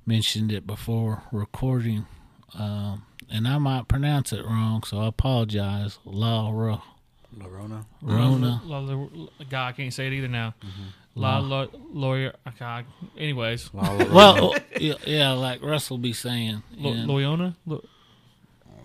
[0.07, 2.07] mentioned it before recording,
[2.59, 5.99] um, and I might pronounce it wrong, so I apologize.
[6.05, 6.83] La Ro-
[7.37, 7.85] Lorona.
[8.03, 8.63] Rona.
[8.65, 10.55] La, la, la, God, I can't say it either now.
[11.15, 12.35] La, la, lawyer.
[12.47, 12.85] Okay.
[13.19, 16.63] Anyways, Well, yeah, yeah, like Russell be saying.
[16.77, 17.55] Lo, and- Loyona?
[17.67, 17.83] Lo,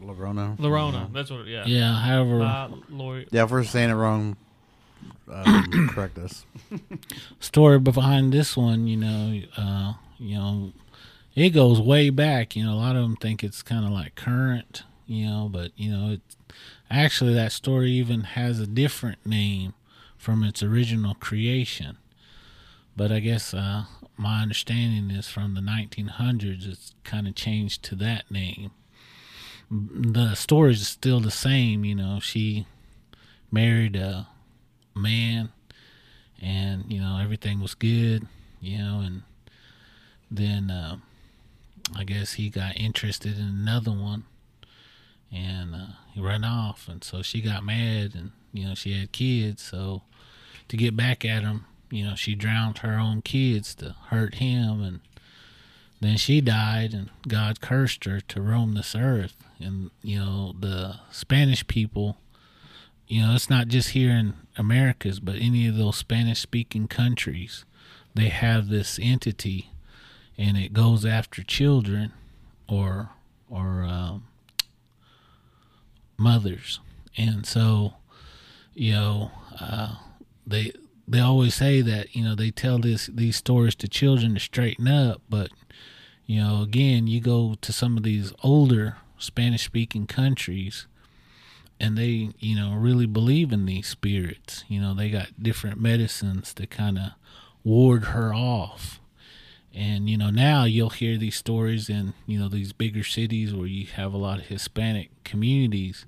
[0.02, 0.58] Lorona.
[0.58, 1.13] Lorona.
[1.13, 1.63] That's what yeah.
[1.65, 3.26] yeah, however, La, lawyer.
[3.32, 4.36] Yeah, if we're saying it wrong,
[5.34, 6.46] um, correct us.
[7.39, 10.74] story behind this one, you know, uh, you know,
[11.36, 12.56] it goes way back.
[12.56, 15.72] You know, a lot of them think it's kind of like current, you know, but
[15.76, 16.22] you know, it
[16.89, 19.74] actually that story even has a different name
[20.17, 21.98] from its original creation.
[22.96, 23.86] But I guess uh,
[24.17, 28.72] my understanding is from the 1900s, it's kind of changed to that name.
[29.72, 32.19] The story is still the same, you know.
[32.22, 32.67] She
[33.52, 34.28] married a
[34.95, 35.51] man
[36.41, 38.27] and you know everything was good
[38.62, 39.23] you know and
[40.29, 40.97] then uh,
[41.95, 44.23] i guess he got interested in another one
[45.32, 49.12] and uh, he ran off and so she got mad and you know she had
[49.12, 50.01] kids so
[50.67, 54.82] to get back at him you know she drowned her own kids to hurt him
[54.82, 54.99] and
[56.01, 60.95] then she died and god cursed her to roam this earth and you know the
[61.12, 62.17] spanish people
[63.08, 67.66] you know, it's not just here in Americas, but any of those Spanish speaking countries,
[68.16, 69.72] they have this entity
[70.38, 72.13] and it goes after children
[72.68, 73.10] or
[73.50, 74.26] or um,
[76.18, 76.80] mothers.
[77.18, 77.96] And so,
[78.74, 79.96] you know, uh,
[80.48, 80.72] they
[81.08, 84.88] they always say that, you know, they tell this these stories to children to straighten
[84.88, 85.50] up, but
[86.26, 90.88] you know, again, you go to some of these older Spanish speaking countries
[91.79, 94.63] and they you know really believe in these spirits.
[94.67, 97.12] You know they got different medicines to kind of
[97.63, 98.99] ward her off.
[99.75, 103.67] And you know now you'll hear these stories in you know these bigger cities where
[103.67, 106.05] you have a lot of hispanic communities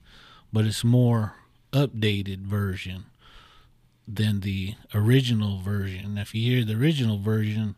[0.56, 1.34] but it's more
[1.74, 3.06] updated version
[4.08, 6.18] than the original version.
[6.18, 7.76] If you hear the original version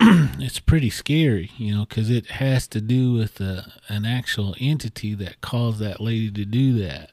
[0.38, 5.14] it's pretty scary, you know, because it has to do with uh, an actual entity
[5.14, 7.10] that caused that lady to do that.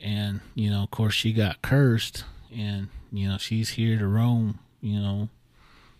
[0.00, 2.24] And, you know, of course, she got cursed,
[2.56, 5.28] and, you know, she's here to roam, you know,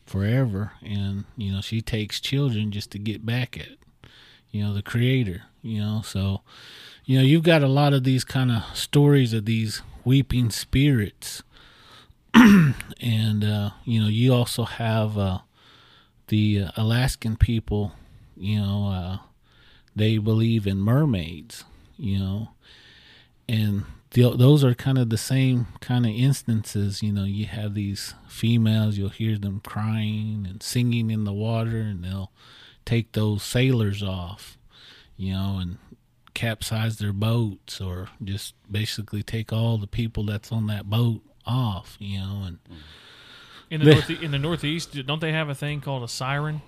[0.07, 0.72] forever.
[0.83, 3.76] And, you know, she takes children just to get back at,
[4.50, 6.00] you know, the creator, you know.
[6.02, 6.40] So,
[7.05, 11.42] you know, you've got a lot of these kind of stories of these weeping spirits.
[12.35, 15.38] and, uh, you know, you also have, uh,
[16.32, 17.92] the Alaskan people,
[18.38, 19.18] you know, uh,
[19.94, 21.64] they believe in mermaids,
[21.98, 22.48] you know,
[23.46, 27.02] and those are kind of the same kind of instances.
[27.02, 31.80] You know, you have these females, you'll hear them crying and singing in the water,
[31.80, 32.32] and they'll
[32.86, 34.56] take those sailors off,
[35.18, 35.76] you know, and
[36.32, 41.98] capsize their boats or just basically take all the people that's on that boat off,
[42.00, 42.58] you know, and
[43.72, 46.61] In the north, in the northeast, don't they have a thing called a siren?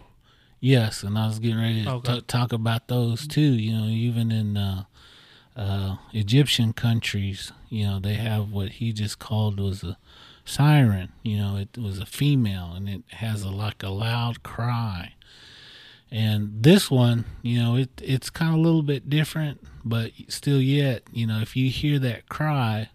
[0.58, 2.14] Yes, and I was getting ready to Okay.
[2.14, 3.40] t- talk about those too.
[3.52, 4.84] You know, even in uh,
[5.54, 9.98] uh, Egyptian countries, you know, they have what he just called was a
[10.46, 11.12] siren.
[11.22, 15.12] You know, it was a female, and it has a like a loud cry.
[16.10, 20.62] And this one, you know, it it's kind of a little bit different, but still,
[20.62, 22.88] yet, you know, if you hear that cry,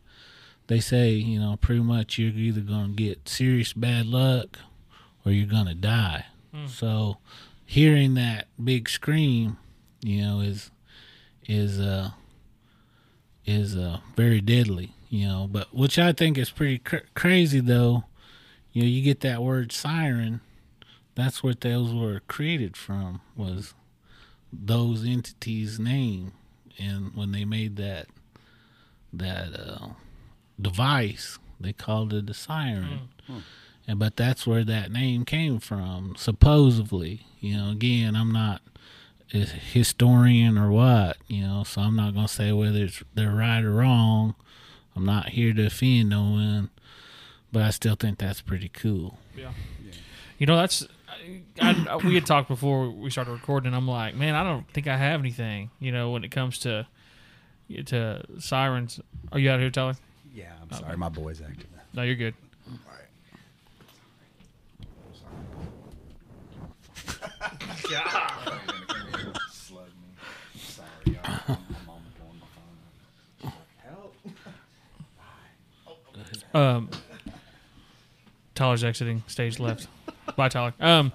[0.70, 4.57] they say, you know, pretty much you're either gonna get serious bad luck
[5.26, 6.26] or you're gonna die.
[6.67, 7.17] So
[7.65, 9.57] hearing that big scream,
[10.01, 10.72] you know, is
[11.47, 12.11] is uh
[13.45, 15.47] is uh very deadly, you know.
[15.51, 18.05] But which I think is pretty cr- crazy though.
[18.72, 20.41] You know, you get that word siren.
[21.15, 23.74] That's what those were created from was
[24.53, 26.32] those entities' name,
[26.78, 28.07] and when they made that
[29.13, 29.88] that uh,
[30.62, 33.10] device, they called it a siren.
[33.30, 33.41] Mm, mm.
[33.88, 37.26] And but that's where that name came from, supposedly.
[37.39, 38.62] You know, again, I'm not
[39.34, 43.64] a historian or what, you know, so I'm not gonna say whether it's they're right
[43.64, 44.36] or wrong.
[44.95, 46.70] I'm not here to offend no one,
[47.51, 49.18] but I still think that's pretty cool.
[49.36, 49.53] Yeah.
[50.38, 50.88] You know, that's
[51.62, 53.74] I, I, we had talked before we started recording.
[53.74, 55.72] I'm like, man, I don't think I have anything.
[55.80, 56.88] You know, when it comes to
[57.86, 58.99] to sirens.
[59.32, 59.95] Are you out here, Tyler?
[60.34, 61.67] Yeah, I'm sorry, my boy's acting.
[61.93, 62.34] No, you're good.
[76.53, 76.89] Um,
[78.55, 79.88] Tyler's exiting stage left.
[80.36, 80.73] Bye, Tyler.
[80.80, 81.13] Um,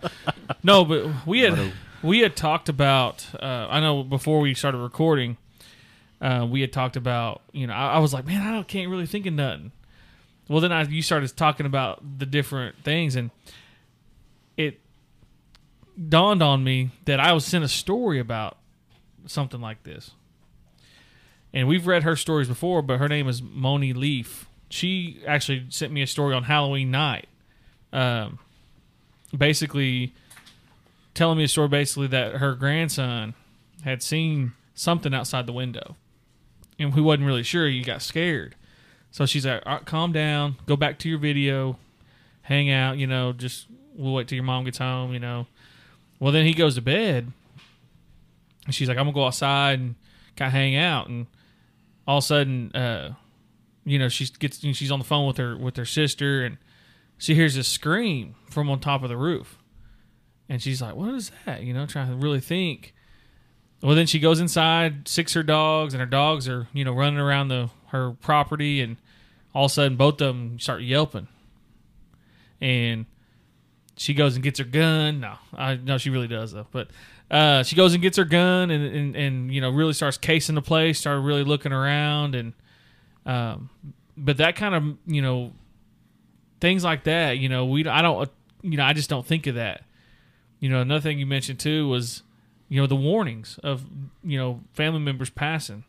[0.63, 3.27] no, but we had we had talked about.
[3.35, 5.37] Uh, I know before we started recording,
[6.25, 7.43] uh, we had talked about.
[7.53, 9.73] You know, I, I was like, man, I can't really think of nothing.
[10.49, 13.31] Well, then I you started talking about the different things, and
[14.57, 14.81] it
[16.09, 18.57] dawned on me that I was sent a story about
[19.27, 20.13] something like this.
[21.53, 24.49] And we've read her stories before, but her name is Moni Leaf.
[24.71, 27.29] She actually sent me a story on Halloween night.
[27.93, 28.39] Um,
[29.37, 30.15] basically,
[31.13, 33.35] telling me a story basically that her grandson
[33.85, 35.97] had seen something outside the window.
[36.79, 37.69] And he wasn't really sure.
[37.69, 38.57] you got scared.
[39.11, 41.79] So she's like, right, calm down, go back to your video,
[42.43, 45.47] hang out, you know, just we'll wait till your mom gets home, you know.
[46.19, 47.31] Well, then he goes to bed.
[48.67, 49.95] And she's like, I'm gonna go outside and
[50.37, 51.09] kind of hang out.
[51.09, 51.27] And
[52.07, 53.15] all of a sudden, uh,
[53.85, 56.57] you know, she gets she's on the phone with her with her sister, and
[57.19, 59.59] she hears this scream from on top of the roof,
[60.49, 62.95] and she's like, "What is that?" You know, trying to really think.
[63.85, 67.21] Well, then she goes inside, six her dogs, and her dogs are you know running
[67.21, 68.97] around the her property, and
[69.55, 71.29] all of a sudden both of them start yelping,
[72.63, 73.05] and
[73.95, 75.21] she goes and gets her gun.
[75.21, 76.67] No, I no, she really does though.
[76.71, 76.89] But
[77.31, 80.55] uh, she goes and gets her gun and, and and you know really starts casing
[80.55, 80.99] the place.
[80.99, 82.55] Started really looking around and
[83.27, 83.69] um,
[84.17, 85.53] but that kind of you know
[86.59, 87.37] things like that.
[87.37, 88.31] You know we I don't
[88.63, 89.83] you know I just don't think of that.
[90.59, 92.23] You know another thing you mentioned too was
[92.75, 93.85] you know the warnings of
[94.25, 95.85] you know family members passing.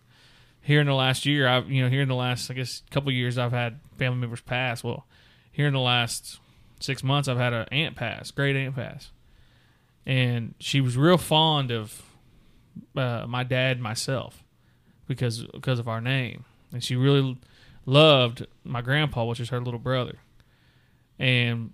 [0.62, 3.12] Here in the last year, I've you know here in the last I guess couple
[3.12, 4.84] years I've had family members pass.
[4.84, 5.08] Well,
[5.52, 6.40] here in the last
[6.80, 9.10] six months I've had an aunt pass, great aunt pass,
[10.06, 12.04] and she was real fond of
[12.96, 14.44] uh, my dad myself
[15.08, 17.36] because because of our name, and she really
[17.88, 20.20] loved my grandpa, which is her little brother,
[21.18, 21.72] and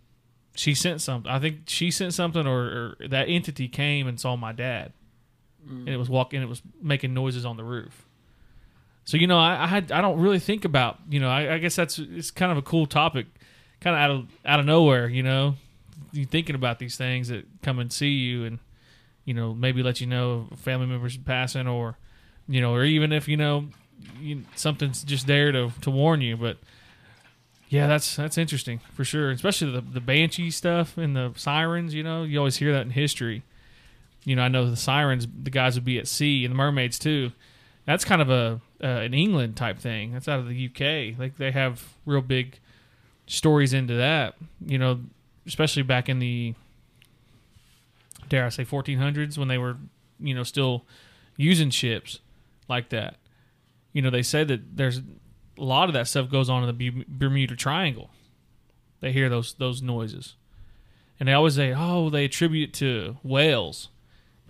[0.55, 1.29] she sent something.
[1.29, 4.93] I think she sent something, or, or that entity came and saw my dad,
[5.67, 5.79] Mm.
[5.79, 8.05] and it was walking, it was making noises on the roof.
[9.05, 11.57] So you know, I, I had I don't really think about you know I, I
[11.57, 13.27] guess that's it's kind of a cool topic,
[13.79, 15.07] kind of out of out of nowhere.
[15.07, 15.55] You know,
[16.11, 18.59] you thinking about these things that come and see you and
[19.25, 21.97] you know maybe let you know family members passing or
[22.47, 23.67] you know or even if you know
[24.19, 26.37] you, something's just there to to warn you.
[26.37, 26.57] But
[27.69, 31.93] yeah, that's that's interesting for sure, especially the the banshee stuff and the sirens.
[31.93, 33.43] You know, you always hear that in history.
[34.23, 36.99] You know, I know the sirens, the guys would be at sea, and the mermaids
[36.99, 37.31] too.
[37.85, 40.13] That's kind of a uh, an England type thing.
[40.13, 41.19] That's out of the UK.
[41.19, 42.59] Like they have real big
[43.25, 44.35] stories into that.
[44.65, 45.01] You know,
[45.47, 46.53] especially back in the
[48.29, 49.77] dare I say 1400s when they were
[50.19, 50.85] you know still
[51.37, 52.19] using ships
[52.69, 53.15] like that.
[53.93, 57.05] You know, they say that there's a lot of that stuff goes on in the
[57.07, 58.09] Bermuda Triangle.
[59.01, 60.35] They hear those those noises,
[61.19, 63.89] and they always say, "Oh, they attribute it to whales,"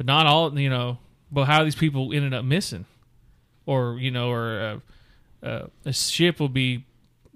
[0.02, 0.60] but not all.
[0.60, 0.98] You know,
[1.32, 2.86] but how these people ended up missing,
[3.68, 4.82] or you know, or
[5.44, 6.86] uh, uh, a ship will be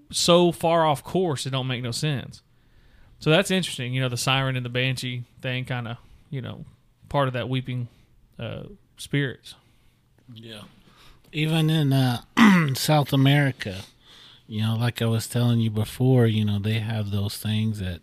[0.10, 2.42] so far off course it don't make no sense.
[3.20, 3.94] So that's interesting.
[3.94, 5.98] You know, the siren and the banshee thing, kind of,
[6.32, 6.66] you know,
[7.08, 7.88] part of that weeping
[8.40, 8.64] uh,
[8.98, 9.54] spirits.
[10.34, 10.62] Yeah.
[11.32, 12.22] Even in uh,
[12.74, 13.82] South America,
[14.48, 18.02] you know, like I was telling you before, you know, they have those things that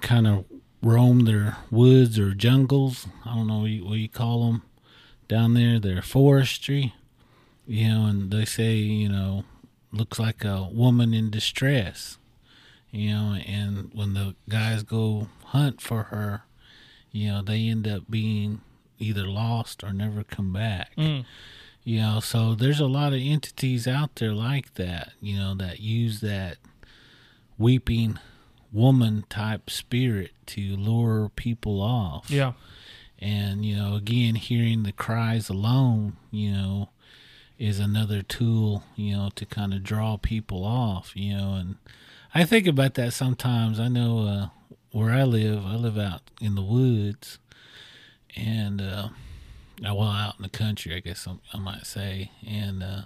[0.00, 0.44] kind of
[0.82, 3.06] roam their woods or jungles.
[3.24, 4.62] I don't know what you, what you call them
[5.28, 5.78] down there.
[5.78, 6.94] Their forestry,
[7.66, 9.44] you know, and they say, you know,
[9.92, 12.18] looks like a woman in distress,
[12.90, 16.42] you know, and when the guys go hunt for her,
[17.12, 18.60] you know, they end up being
[18.98, 20.92] either lost or never come back.
[20.96, 21.24] Mm.
[21.82, 25.80] You know, so there's a lot of entities out there like that, you know, that
[25.80, 26.58] use that
[27.58, 28.18] weeping
[28.72, 32.30] woman type spirit to lure people off.
[32.30, 32.52] Yeah.
[33.18, 36.88] And, you know, again, hearing the cries alone, you know,
[37.58, 41.54] is another tool, you know, to kind of draw people off, you know.
[41.54, 41.76] And
[42.34, 43.78] I think about that sometimes.
[43.78, 44.48] I know uh,
[44.92, 47.38] where I live, I live out in the woods.
[48.36, 49.08] And, uh,
[49.82, 52.30] well, out in the country, I guess I, I might say.
[52.46, 53.02] And uh,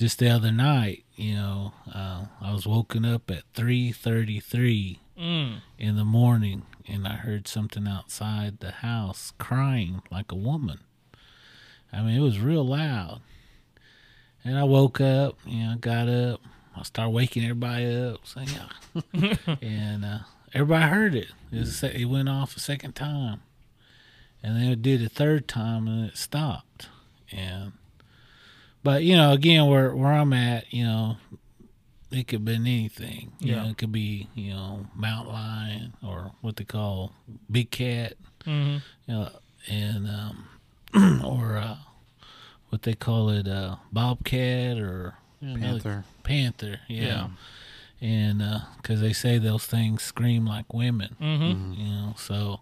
[0.00, 5.60] just the other night, you know, uh, I was woken up at 3.33 Mm.
[5.78, 10.78] in the morning and I heard something outside the house crying like a woman.
[11.92, 13.20] I mean, it was real loud.
[14.42, 16.40] And I woke up, you know, got up.
[16.74, 18.20] I started waking everybody up.
[18.24, 19.34] So, yeah.
[19.60, 20.18] and uh,
[20.54, 21.28] everybody heard it.
[21.52, 23.42] It, was it went off a second time,
[24.42, 26.88] and then it did a third time, and it stopped.
[27.30, 27.72] And
[28.82, 31.16] but you know, again, where where I'm at, you know,
[32.10, 33.32] it could have been anything.
[33.40, 33.62] You Yeah.
[33.64, 37.12] know, it could be you know mountain lion or what they call
[37.50, 38.14] big cat.
[38.44, 38.78] mm-hmm.
[39.06, 39.28] You know,
[39.68, 41.76] and um, or uh,
[42.70, 46.04] what they call it, uh, bobcat or Panther.
[46.22, 47.02] Panther, yeah.
[47.06, 47.28] Yeah.
[48.02, 51.72] And because they say those things scream like women, mm-hmm.
[51.74, 52.60] you know, so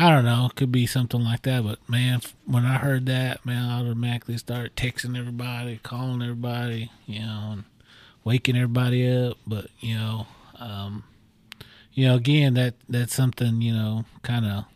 [0.00, 0.46] I don't know.
[0.46, 1.64] It could be something like that.
[1.64, 7.18] But man, when I heard that, man, I automatically started texting everybody, calling everybody, you
[7.18, 7.64] know, and
[8.22, 9.38] waking everybody up.
[9.44, 10.28] But you know,
[10.60, 11.02] um,
[11.94, 14.66] you know, again, that that's something you know, kind of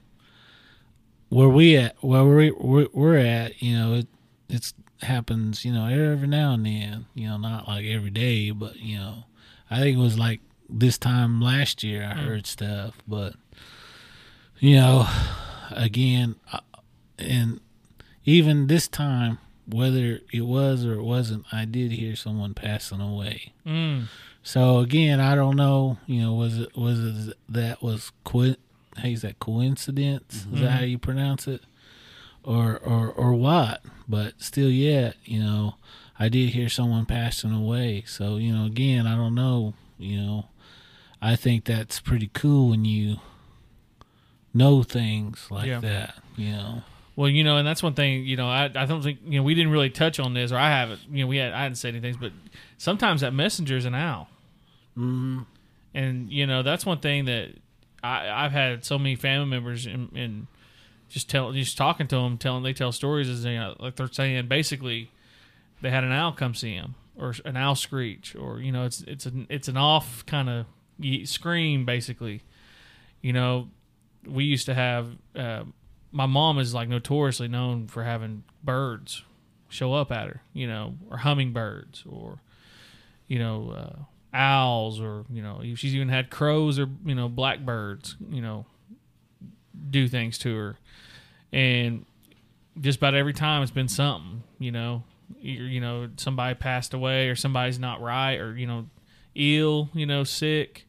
[1.29, 4.09] where we at, where we we're, we're at, you know, it
[4.49, 8.75] it's happens, you know, every now and then, you know, not like every day, but
[8.81, 9.23] you know,
[9.71, 13.35] I think it was like this time last year I heard stuff, but
[14.63, 15.09] you know,
[15.73, 16.61] again, uh,
[17.19, 17.61] and
[18.25, 23.53] even this time, whether it was or it wasn't, I did hear someone passing away.
[23.67, 24.05] Mm.
[24.45, 25.99] So again, I don't know.
[26.07, 28.55] You know, was it was it that was co-
[28.99, 30.47] hey, is that coincidence?
[30.53, 31.63] Is that how you pronounce it,
[32.45, 33.83] or or or what?
[34.09, 35.75] But still, yet you know,
[36.21, 38.05] I did hear someone passing away.
[38.07, 39.75] So you know, again, I don't know.
[39.99, 40.47] You know,
[41.21, 43.17] I think that's pretty cool when you
[44.55, 45.81] know things like Yeah.
[45.81, 46.15] that.
[46.37, 46.83] You know,
[47.15, 48.25] Well, you know, and that's one thing.
[48.25, 50.57] You know, I, I don't think you know we didn't really touch on this, or
[50.57, 51.01] I haven't.
[51.11, 52.33] You know, we had I hadn't said anything, but
[52.79, 54.29] sometimes that messenger's an owl,
[54.97, 55.41] mm-hmm.
[55.95, 57.51] and you know that's one thing that
[58.03, 60.47] I I've had so many family members and, and
[61.09, 64.11] just tell just talking to them, telling they tell stories is you know, like they're
[64.11, 65.11] saying basically
[65.83, 69.03] they had an owl come see them or an owl screech or you know it's
[69.03, 70.67] it's an it's an off kind of
[71.25, 72.43] scream basically.
[73.21, 73.69] You know,
[74.27, 75.11] we used to have.
[75.35, 75.65] Uh,
[76.11, 79.23] my mom is like notoriously known for having birds
[79.69, 82.41] show up at her, you know, or hummingbirds or
[83.27, 88.17] you know uh, owls or you know she's even had crows or you know blackbirds,
[88.31, 88.67] you know,
[89.91, 90.77] do things to her,
[91.53, 92.05] and
[92.81, 95.03] just about every time it's been something, you know,
[95.41, 98.87] you you know somebody passed away or somebody's not right or you know
[99.35, 100.87] ill, you know, sick,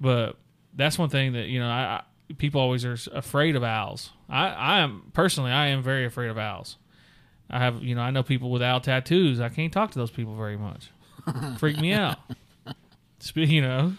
[0.00, 0.36] but
[0.74, 2.02] that's one thing that you know I, I
[2.38, 4.10] people always are afraid of owls.
[4.28, 6.76] I, I am personally I am very afraid of owls.
[7.48, 9.40] I have you know I know people with owl tattoos.
[9.40, 10.90] I can't talk to those people very much.
[11.58, 12.18] Freak me out.
[13.34, 13.92] You know.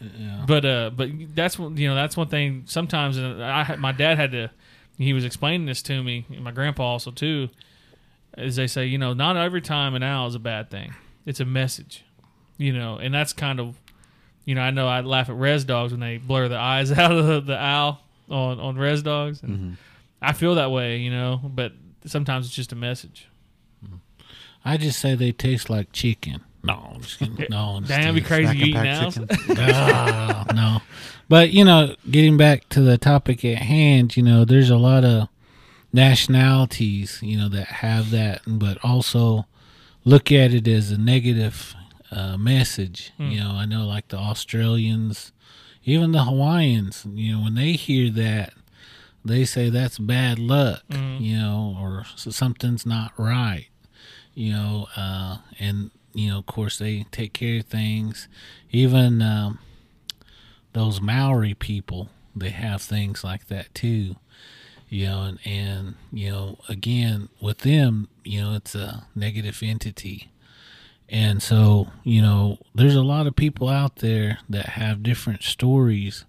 [0.00, 2.64] yeah, But uh, but that's one you know that's one thing.
[2.66, 4.50] Sometimes I had- my dad had to.
[4.96, 6.24] He was explaining this to me.
[6.30, 7.48] And my grandpa also too.
[8.36, 10.94] As they say, you know, not every time an owl is a bad thing.
[11.26, 12.04] It's a message.
[12.58, 13.80] You know, and that's kind of,
[14.44, 17.12] you know, I know I laugh at res dogs when they blur the eyes out
[17.12, 19.42] of the, the owl on on res dogs.
[19.42, 19.76] And
[20.22, 21.72] I feel that way, you know, but
[22.06, 23.28] sometimes it's just a message.
[24.64, 26.40] I just say they taste like chicken.
[26.62, 27.46] No, I'm just kidding.
[27.50, 28.46] no, I'm just Damn, it'd be teasing.
[28.46, 29.18] crazy you Snack eating and owls.
[29.58, 29.68] pack.
[29.74, 30.78] Ah, no.
[31.28, 35.04] But you know, getting back to the topic at hand, you know, there's a lot
[35.04, 35.28] of
[35.92, 39.46] nationalities, you know, that have that, but also
[40.04, 41.74] look at it as a negative
[42.14, 43.12] uh, message.
[43.18, 45.32] You know, I know like the Australians,
[45.84, 48.52] even the Hawaiians, you know, when they hear that,
[49.24, 53.68] they say that's bad luck, you know, or something's not right,
[54.34, 58.28] you know, uh, and you know, of course, they take care of things.
[58.70, 59.58] Even um,
[60.72, 64.16] those Maori people, they have things like that too,
[64.88, 70.28] you know, and, and you know, again, with them, you know, it's a negative entity.
[71.08, 76.24] And so, you know, there's a lot of people out there that have different stories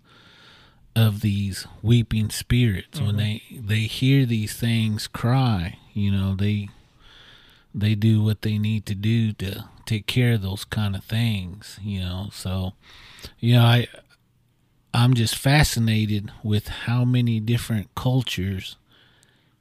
[0.95, 2.99] of these weeping spirits.
[2.99, 3.17] When mm-hmm.
[3.17, 6.69] they they hear these things cry you know they
[7.73, 11.79] they do what they need to do to take care of those kind of things
[11.81, 12.29] you know.
[12.31, 12.73] So
[13.39, 13.87] you know i
[14.93, 18.75] i'm just fascinated with how many different cultures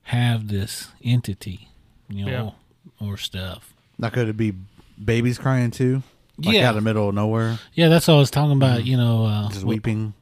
[0.09, 1.69] have this entity
[2.09, 2.55] you know
[3.01, 3.73] or stuff.
[3.97, 4.55] Now could it be
[5.03, 6.03] babies crying too?
[6.39, 6.67] Like Yeah.
[6.67, 9.25] out of the middle of nowhere, yeah that's what i was talking about you know
[9.27, 10.15] uh just weeping.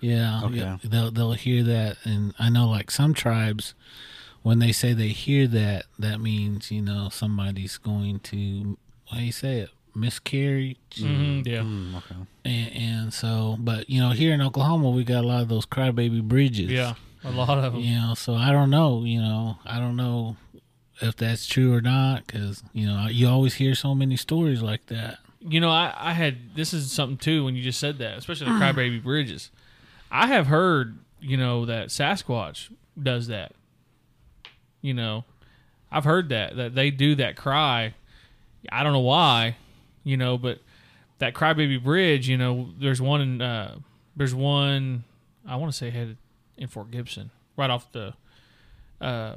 [0.00, 0.56] Yeah, Okay.
[0.56, 3.74] yeah, they'll they'll hear that, and I know like some tribes,
[4.42, 8.78] when they say they hear that, that means you know somebody's going to
[9.10, 11.58] how do you say it miscarry, Mhm, yeah.
[11.60, 12.14] Mm, okay.
[12.46, 15.66] and, and so but you know here in Oklahoma we got a lot of those
[15.66, 16.70] crybaby bridges.
[16.70, 16.94] Yeah.
[17.22, 17.82] A lot of them.
[17.82, 20.36] you know, so I don't know, you know, I don't know
[21.00, 24.86] if that's true or not, because you know you always hear so many stories like
[24.86, 25.18] that.
[25.40, 28.46] you know, I, I had this is something too when you just said that, especially
[28.46, 28.74] the Mm.
[28.74, 29.50] crybaby bridges.
[30.10, 32.70] I have heard, you know, that Sasquatch
[33.00, 33.52] does that.
[34.82, 35.24] You know,
[35.90, 37.94] I've heard that that they do that cry.
[38.72, 39.56] I don't know why,
[40.04, 40.58] you know, but
[41.18, 43.76] that crybaby bridge, you know, there's one in uh,
[44.16, 45.04] there's one
[45.46, 46.16] I want to say headed
[46.56, 48.14] in Fort Gibson, right off the
[49.00, 49.36] uh,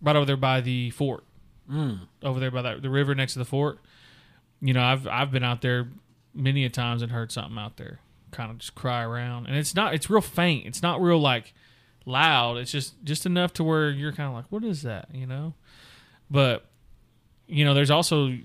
[0.00, 1.24] right over there by the fort,
[1.70, 2.00] mm.
[2.22, 3.78] over there by that the river next to the fort.
[4.60, 5.88] You know, I've I've been out there
[6.34, 9.74] many a times and heard something out there kind of just cry around, and it's
[9.74, 10.66] not it's real faint.
[10.66, 11.54] It's not real like
[12.04, 12.58] loud.
[12.58, 15.08] It's just just enough to where you're kind of like, what is that?
[15.12, 15.54] You know,
[16.30, 16.66] but
[17.46, 18.36] you know, there's also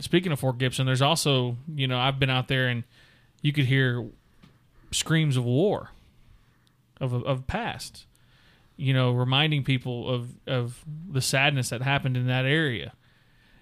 [0.00, 2.84] speaking of Fort Gibson, there's also you know I've been out there and
[3.42, 4.06] you could hear
[4.90, 5.90] screams of war,
[7.00, 8.06] of of past,
[8.78, 12.94] you know, reminding people of of the sadness that happened in that area.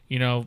[0.08, 0.46] You know,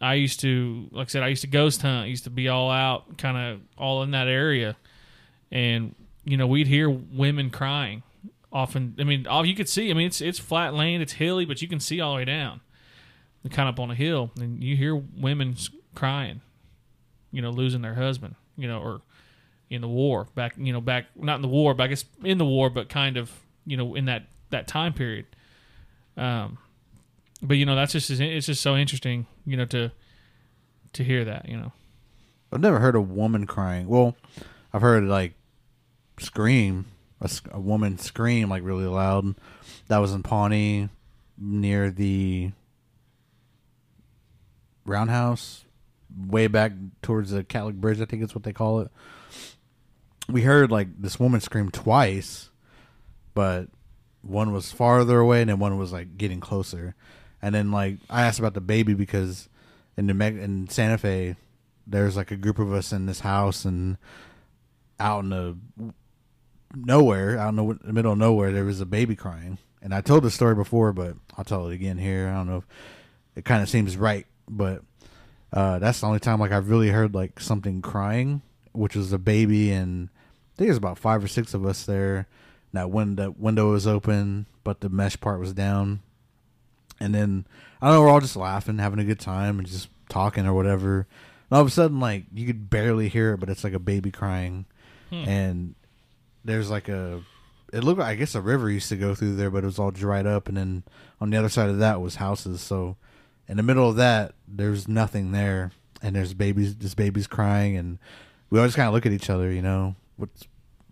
[0.00, 2.04] I used to, like I said, I used to ghost hunt.
[2.04, 4.76] I used to be all out, kind of all in that area,
[5.50, 5.94] and
[6.24, 8.02] you know, we'd hear women crying.
[8.52, 9.90] Often, I mean, all you could see.
[9.90, 12.24] I mean, it's it's flat land, it's hilly, but you can see all the way
[12.24, 12.60] down,
[13.50, 15.56] kind of up on a hill, and you hear women
[15.94, 16.42] crying.
[17.30, 18.34] You know, losing their husband.
[18.56, 19.00] You know, or
[19.70, 20.54] in the war back.
[20.58, 23.16] You know, back not in the war, but I guess in the war, but kind
[23.16, 23.30] of
[23.66, 25.26] you know in that that time period.
[26.16, 26.58] Um,
[27.42, 29.26] but you know that's just it's just so interesting.
[29.46, 29.92] You know to
[30.94, 31.48] to hear that.
[31.48, 31.72] You know.
[32.52, 33.88] I've never heard a woman crying.
[33.88, 34.14] Well,
[34.72, 35.34] I've heard like
[36.18, 36.86] scream
[37.22, 39.34] a, a woman scream like really loud.
[39.88, 40.88] That was in Pawnee
[41.38, 42.50] near the
[44.84, 45.64] roundhouse,
[46.26, 48.00] way back towards the Catholic Bridge.
[48.00, 48.90] I think it's what they call it.
[50.28, 52.50] We heard like this woman scream twice,
[53.34, 53.68] but
[54.22, 56.94] one was farther away and then one was like getting closer.
[57.40, 59.48] And then like I asked about the baby because
[59.96, 61.36] in New Me- in Santa Fe,
[61.86, 63.98] there's like a group of us in this house and
[65.00, 65.56] out in the
[66.74, 69.58] nowhere, out in the, the middle of nowhere, there was a baby crying.
[69.82, 72.28] And I told the story before, but I'll tell it again here.
[72.28, 72.66] I don't know if
[73.34, 74.82] it kind of seems right, but
[75.52, 79.18] uh, that's the only time like I've really heard like something crying, which was a
[79.18, 82.28] baby, and I think there's about five or six of us there.
[82.72, 86.00] That when the window was open, but the mesh part was down,
[87.00, 87.46] and then
[87.80, 90.54] I don't know, we're all just laughing, having a good time, and just talking or
[90.54, 91.06] whatever.
[91.50, 93.78] And all of a sudden, like you could barely hear it, but it's like a
[93.78, 94.66] baby crying,
[95.10, 95.24] hmm.
[95.26, 95.74] and
[96.44, 97.22] there's like a.
[97.72, 99.78] It looked like I guess a river used to go through there, but it was
[99.78, 100.84] all dried up, and then
[101.20, 102.60] on the other side of that was houses.
[102.60, 102.96] So
[103.48, 106.76] in the middle of that, there's nothing there, and there's babies.
[106.76, 107.98] This baby's crying, and
[108.50, 109.50] we all just kind of look at each other.
[109.50, 110.44] You know, what's,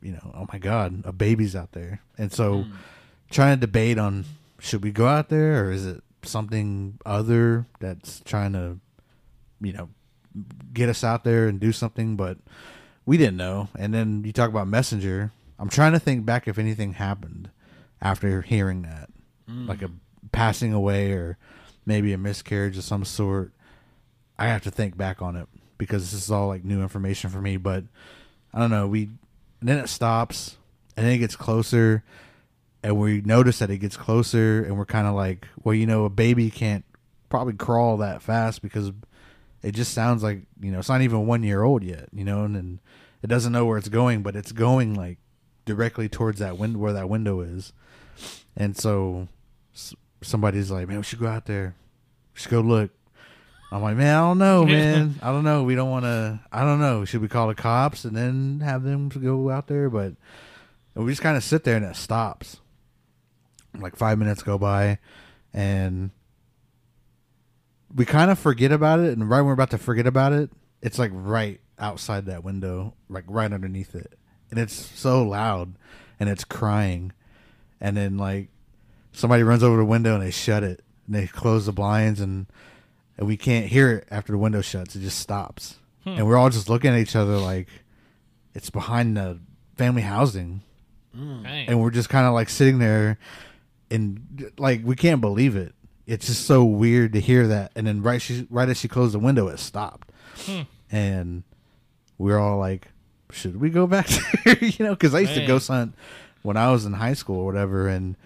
[0.03, 2.73] you know, oh my god, a baby's out there, and so hmm.
[3.31, 4.25] trying to debate on
[4.61, 8.79] should we go out there or is it something other that's trying to,
[9.61, 9.89] you know,
[10.73, 12.39] get us out there and do something, but
[13.07, 13.69] we didn't know.
[13.79, 15.33] And then you talk about messenger.
[15.59, 17.51] I'm trying to think back if anything happened
[18.01, 19.11] after hearing that,
[19.49, 19.67] hmm.
[19.67, 19.91] like a
[20.33, 21.39] passing away or
[21.87, 23.53] maybe a miscarriage of some sort.
[24.39, 27.41] I have to think back on it because this is all like new information for
[27.41, 27.57] me.
[27.57, 27.85] But
[28.55, 28.87] I don't know.
[28.87, 29.11] We
[29.61, 30.57] and then it stops
[30.97, 32.03] and then it gets closer,
[32.83, 36.05] and we notice that it gets closer, and we're kind of like, well, you know,
[36.05, 36.85] a baby can't
[37.29, 38.91] probably crawl that fast because
[39.63, 42.45] it just sounds like you know it's not even one year old yet, you know,
[42.45, 42.81] and, and
[43.23, 45.19] it doesn't know where it's going, but it's going like
[45.65, 47.73] directly towards that window where that window is,
[48.57, 49.29] and so
[50.23, 51.75] somebody's like, man, we should go out there,
[52.35, 52.91] we should go look.
[53.73, 55.15] I'm like, man, I don't know, man.
[55.23, 55.63] I don't know.
[55.63, 56.41] We don't want to.
[56.51, 57.05] I don't know.
[57.05, 59.89] Should we call the cops and then have them go out there?
[59.89, 60.15] But
[60.95, 62.61] we just kind of sit there and it stops.
[63.79, 64.99] Like five minutes go by,
[65.55, 66.11] and
[67.95, 69.17] we kind of forget about it.
[69.17, 70.51] And right when we're about to forget about it,
[70.83, 74.19] it's like right outside that window, like right underneath it,
[74.51, 75.77] and it's so loud,
[76.19, 77.13] and it's crying,
[77.81, 78.49] and then like
[79.13, 82.47] somebody runs over the window and they shut it, and they close the blinds, and
[83.21, 84.97] and we can't hear it after the window shuts.
[84.97, 86.11] It just stops, hmm.
[86.11, 87.69] and we're all just looking at each other like
[88.55, 89.39] it's behind the
[89.77, 90.63] family housing.
[91.17, 91.43] Mm.
[91.43, 91.69] Dang.
[91.69, 93.19] and we're just kind of like sitting there
[93.91, 95.75] and like we can't believe it.
[96.07, 97.73] It's just so weird to hear that.
[97.75, 100.11] And then right she right as she closed the window it stopped.
[100.47, 100.63] Hmm.
[100.91, 101.43] And
[102.17, 102.89] we're all like
[103.33, 104.07] should we go back
[104.45, 104.57] there?
[104.61, 105.49] You know because i used to Man.
[105.49, 105.95] ghost hunt
[106.43, 107.89] when i was in high school or whatever.
[107.89, 108.17] And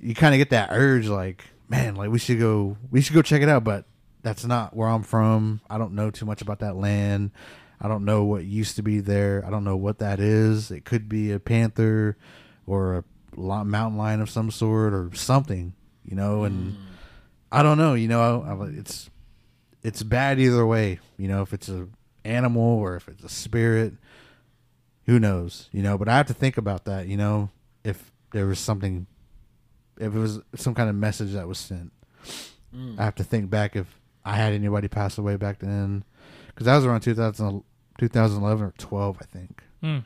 [0.00, 3.22] you kind of get that urge like man like we should go we should go
[3.22, 3.64] check it out.
[3.64, 3.84] But
[4.24, 7.30] that's not where i'm from i don't know too much about that land
[7.80, 10.84] i don't know what used to be there i don't know what that is it
[10.84, 12.16] could be a panther
[12.66, 13.04] or a
[13.36, 16.82] mountain lion of some sort or something you know and hmm.
[17.52, 19.10] i don't know you know I, I, it's
[19.84, 20.98] it's bad either way.
[21.18, 21.86] You know, if it's a
[22.24, 23.92] animal or if it's a spirit,
[25.04, 25.68] who knows?
[25.70, 27.06] You know, but I have to think about that.
[27.06, 27.50] You know,
[27.84, 29.06] if there was something,
[30.00, 31.92] if it was some kind of message that was sent,
[32.74, 32.96] hmm.
[32.98, 33.86] I have to think back if
[34.24, 36.04] I had anybody pass away back then,
[36.48, 37.62] because that was around 2000,
[37.98, 39.62] 2011 or twelve, I think.
[39.80, 39.98] Hmm.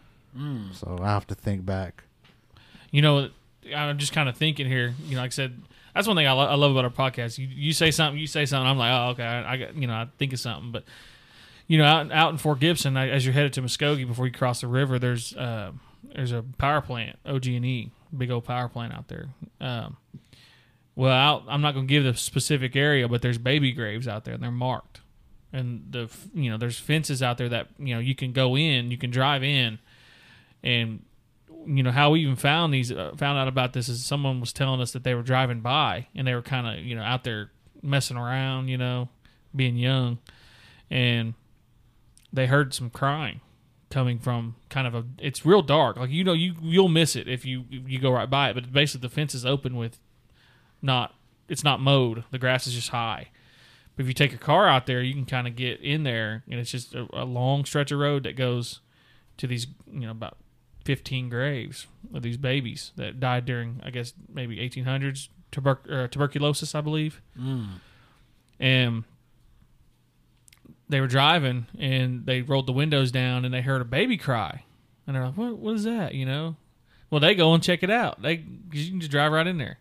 [0.72, 2.04] So I have to think back.
[2.90, 3.28] You know,
[3.74, 4.94] I'm just kind of thinking here.
[5.04, 5.60] You know, like I said,
[5.94, 7.38] that's one thing I, lo- I love about our podcast.
[7.38, 8.68] You you say something, you say something.
[8.68, 10.70] I'm like, oh, okay, I, I got you know, I think of something.
[10.70, 10.84] But
[11.66, 14.32] you know, out out in Fort Gibson, I, as you're headed to Muskogee before you
[14.32, 15.72] cross the river, there's uh,
[16.14, 19.26] there's a power plant, OG&E, big old power plant out there.
[19.60, 19.96] Um,
[20.98, 24.24] well, out, I'm not going to give the specific area, but there's baby graves out
[24.24, 25.00] there, and they're marked.
[25.52, 28.90] And the you know, there's fences out there that you know you can go in,
[28.90, 29.78] you can drive in,
[30.64, 31.04] and
[31.64, 34.52] you know how we even found these uh, found out about this is someone was
[34.52, 37.22] telling us that they were driving by and they were kind of you know out
[37.22, 39.08] there messing around you know
[39.54, 40.18] being young.
[40.90, 41.34] And
[42.32, 43.40] they heard some crying
[43.88, 45.96] coming from kind of a it's real dark.
[45.96, 48.72] Like you know you you'll miss it if you you go right by it but
[48.72, 50.00] basically the fence is open with
[50.82, 51.14] not
[51.48, 52.24] it's not mowed.
[52.30, 53.28] The grass is just high.
[53.96, 56.44] But if you take a car out there you can kind of get in there
[56.50, 58.80] and it's just a, a long stretch of road that goes
[59.38, 60.36] to these you know about
[60.84, 66.74] 15 graves of these babies that died during i guess maybe 1800s tuber- uh, tuberculosis
[66.74, 67.20] i believe.
[68.60, 69.04] And
[70.88, 74.64] they were driving and they rolled the windows down and they heard a baby cry.
[75.06, 76.14] And they're like what, what is that?
[76.14, 76.56] You know?
[77.10, 78.22] Well they go and check it out.
[78.22, 78.44] They 'cause
[78.80, 79.78] you can just drive right in there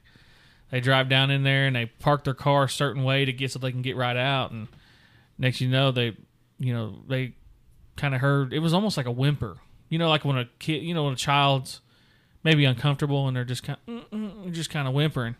[0.69, 3.51] they drive down in there and they park their car a certain way to get
[3.51, 4.51] so they can get right out.
[4.51, 4.67] And
[5.37, 6.15] next you know they
[6.59, 7.33] you know they
[7.95, 9.57] kind of heard it was almost like a whimper.
[9.89, 11.81] You know like when a kid you know when a child's
[12.43, 15.35] maybe uncomfortable and they're just kind of, just kind of whimpering.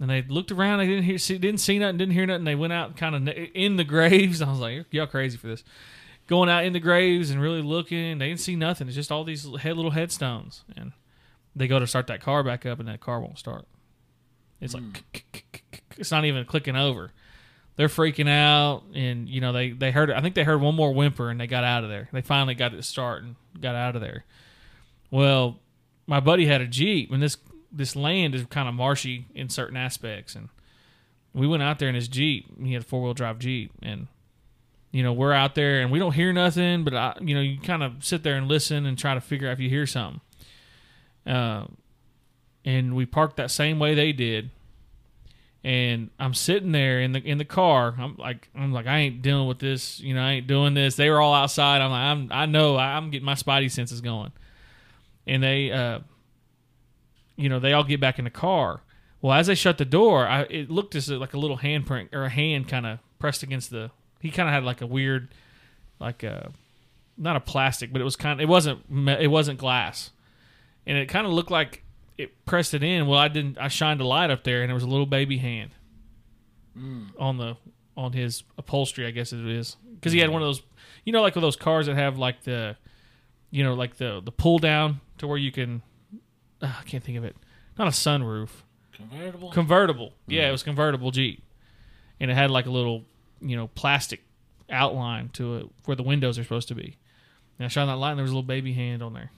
[0.00, 2.44] And they looked around they didn't hear see, didn't see nothing didn't hear nothing.
[2.44, 4.42] They went out kind of in the graves.
[4.42, 5.64] I was like y'all crazy for this.
[6.26, 8.88] Going out in the graves and really looking they didn't see nothing.
[8.88, 10.64] It's just all these little headstones.
[10.76, 10.92] And
[11.56, 13.66] they go to start that car back up and that car won't start
[14.64, 15.04] it's like
[15.98, 17.12] it's not even clicking over.
[17.76, 20.94] They're freaking out and you know they they heard i think they heard one more
[20.94, 22.08] whimper and they got out of there.
[22.12, 24.24] They finally got it to start and got out of there.
[25.10, 25.58] Well
[26.06, 27.36] my buddy had a jeep and this
[27.70, 30.48] this land is kind of marshy in certain aspects and
[31.34, 32.46] we went out there in his jeep.
[32.62, 34.06] He had a four-wheel drive jeep and
[34.92, 37.58] you know we're out there and we don't hear nothing but I, you know you
[37.58, 40.20] kind of sit there and listen and try to figure out if you hear something.
[41.26, 41.66] Uh,
[42.64, 44.50] and we parked that same way they did
[45.64, 47.94] and I'm sitting there in the in the car.
[47.98, 49.98] I'm like I'm like I ain't dealing with this.
[49.98, 50.94] You know, I ain't doing this.
[50.94, 51.80] They were all outside.
[51.80, 54.32] I'm like I'm I know I'm getting my spidey senses going,
[55.26, 56.00] and they uh,
[57.36, 58.82] you know, they all get back in the car.
[59.20, 62.24] Well, as they shut the door, I it looked as like a little handprint or
[62.24, 63.90] a hand kind of pressed against the.
[64.20, 65.28] He kind of had like a weird,
[65.98, 66.50] like a,
[67.16, 68.38] not a plastic, but it was kind.
[68.38, 68.84] Of, it wasn't
[69.18, 70.10] it wasn't glass,
[70.86, 71.83] and it kind of looked like
[72.16, 73.06] it pressed it in.
[73.06, 73.58] Well, I didn't.
[73.58, 75.70] I shined a light up there, and there was a little baby hand
[76.76, 77.08] mm.
[77.18, 77.56] on the
[77.96, 79.06] on his upholstery.
[79.06, 80.34] I guess it is because he had mm.
[80.34, 80.62] one of those.
[81.04, 82.76] You know, like with those cars that have like the,
[83.50, 85.82] you know, like the the pull down to where you can.
[86.62, 87.36] Uh, I can't think of it.
[87.78, 88.50] Not a sunroof.
[88.92, 89.50] Convertible.
[89.50, 90.12] Convertible.
[90.26, 90.48] Yeah, mm.
[90.48, 91.42] it was convertible Jeep,
[92.20, 93.04] and it had like a little,
[93.40, 94.22] you know, plastic
[94.70, 96.96] outline to it where the windows are supposed to be.
[97.58, 99.30] And I shined that light, and there was a little baby hand on there.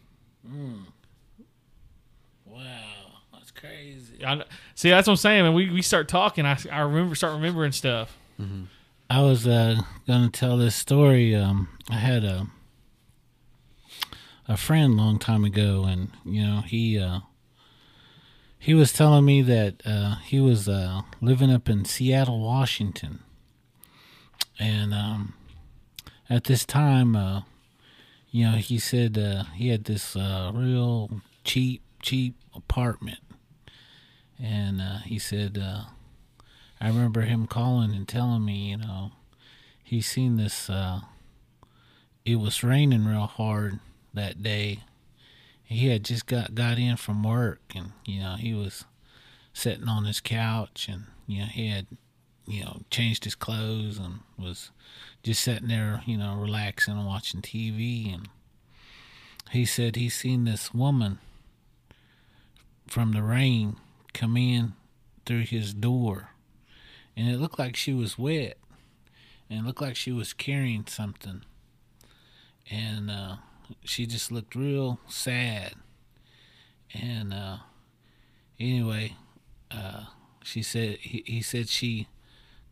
[2.57, 4.25] Wow, that's crazy.
[4.25, 4.43] I,
[4.75, 5.47] see, that's what I'm saying.
[5.47, 8.17] And we, we start talking, I, I remember start remembering stuff.
[9.09, 11.35] I was uh, gonna tell this story.
[11.35, 12.49] Um, I had a
[14.49, 17.21] a friend a long time ago, and you know he uh,
[18.59, 23.21] he was telling me that uh, he was uh, living up in Seattle, Washington,
[24.59, 25.35] and um,
[26.29, 27.43] at this time, uh,
[28.31, 33.19] you know, he said uh, he had this uh, real cheap, cheap apartment,
[34.43, 35.59] and uh, he said.
[35.59, 35.83] Uh,
[36.81, 39.13] I remember him calling and telling me, you know,
[39.83, 40.69] he seen this.
[40.69, 41.01] Uh,
[42.25, 43.81] it was raining real hard
[44.13, 44.81] that day.
[45.65, 48.85] He had just got got in from work, and you know he was
[49.53, 51.87] sitting on his couch, and you know he had,
[52.47, 54.71] you know, changed his clothes and was
[55.23, 58.13] just sitting there, you know, relaxing and watching TV.
[58.15, 58.29] And
[59.51, 61.19] he said he seen this woman
[62.89, 63.76] from the rain
[64.12, 64.74] come in
[65.24, 66.30] through his door
[67.16, 68.57] and it looked like she was wet
[69.51, 71.43] and it looked like she was carrying something
[72.70, 73.37] and uh,
[73.84, 75.74] she just looked real sad
[76.95, 77.59] and uh,
[78.59, 79.12] anyway
[79.70, 80.05] uh,
[80.43, 82.09] she said he, he said she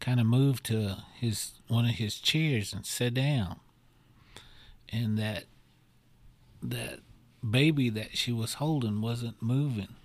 [0.04, 3.58] kind of moved to his one of his chairs and sat down.
[4.90, 5.44] And that
[6.62, 7.00] that
[7.48, 9.96] baby that she was holding wasn't moving.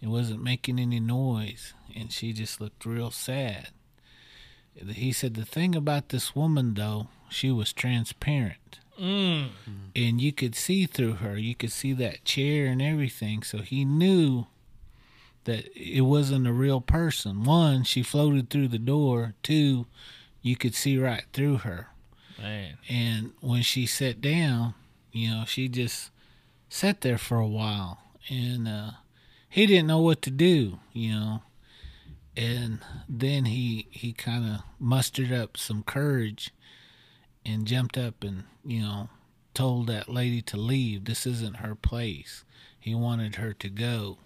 [0.00, 3.70] It wasn't making any noise, and she just looked real sad.
[4.74, 8.78] He said the thing about this woman though, she was transparent.
[9.00, 9.48] Mm.
[9.94, 11.36] And you could see through her.
[11.36, 13.42] You could see that chair and everything.
[13.42, 14.46] So he knew
[15.44, 17.44] that it wasn't a real person.
[17.44, 19.34] One, she floated through the door.
[19.42, 19.86] Two,
[20.42, 21.88] you could see right through her.
[22.38, 22.78] Man.
[22.88, 24.74] And when she sat down,
[25.12, 26.10] you know, she just
[26.68, 27.98] sat there for a while.
[28.28, 28.90] And uh,
[29.48, 31.42] he didn't know what to do, you know.
[32.36, 36.52] And then he he kind of mustered up some courage
[37.44, 39.08] and jumped up and, you know,
[39.54, 41.04] told that lady to leave.
[41.04, 42.44] This isn't her place.
[42.78, 44.18] He wanted her to go.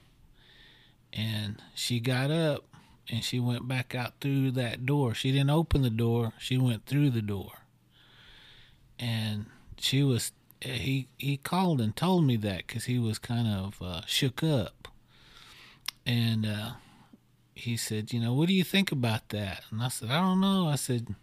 [1.12, 2.64] And she got up
[3.08, 5.14] and she went back out through that door.
[5.14, 7.52] She didn't open the door, she went through the door.
[8.98, 9.46] And
[9.78, 14.02] she was he he called and told me that cuz he was kind of uh,
[14.06, 14.88] shook up.
[16.06, 16.72] And uh
[17.54, 20.40] he said, "You know, what do you think about that?" And I said, "I don't
[20.40, 21.14] know." I said,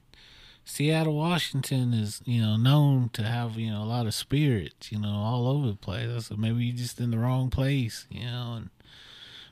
[0.69, 4.99] Seattle, Washington is, you know, known to have, you know, a lot of spirits, you
[4.99, 6.09] know, all over the place.
[6.15, 8.69] I said, maybe you're just in the wrong place, you know, and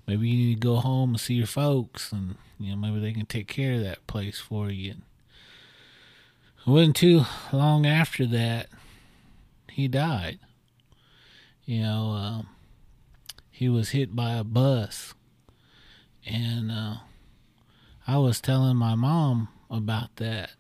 [0.06, 3.14] maybe you need to go home and see your folks and, you know, maybe they
[3.14, 4.92] can take care of that place for you.
[6.66, 8.68] It wasn't too long after that,
[9.72, 10.38] he died.
[11.66, 12.50] You know, um,
[13.50, 15.16] he was hit by a bus.
[16.28, 16.96] And uh,
[18.06, 20.52] I was telling my mom about that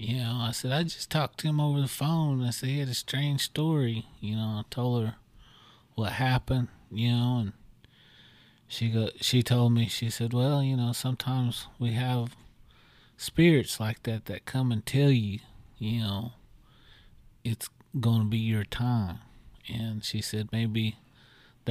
[0.00, 2.42] you know, I said I just talked to him over the phone.
[2.42, 4.06] I said he had a strange story.
[4.18, 5.14] You know, I told her
[5.94, 6.68] what happened.
[6.90, 7.52] You know, and
[8.66, 9.10] she go.
[9.20, 9.88] She told me.
[9.88, 12.34] She said, "Well, you know, sometimes we have
[13.18, 15.40] spirits like that that come and tell you,
[15.76, 16.32] you know,
[17.44, 17.68] it's
[18.00, 19.18] going to be your time."
[19.68, 20.96] And she said maybe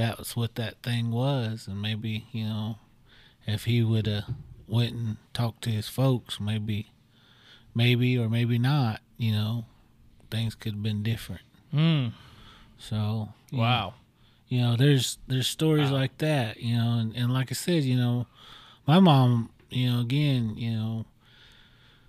[0.00, 2.78] that was what that thing was, and maybe you know,
[3.46, 4.24] if he would have
[4.66, 6.90] went and talked to his folks, maybe
[7.74, 9.66] maybe or maybe not, you know,
[10.30, 11.42] things could have been different.
[11.74, 12.12] Mm.
[12.78, 13.88] So Wow.
[13.88, 13.94] know,
[14.48, 17.96] you know, there's there's stories like that, you know, and, and like I said, you
[17.96, 18.26] know,
[18.86, 21.04] my mom, you know, again, you know,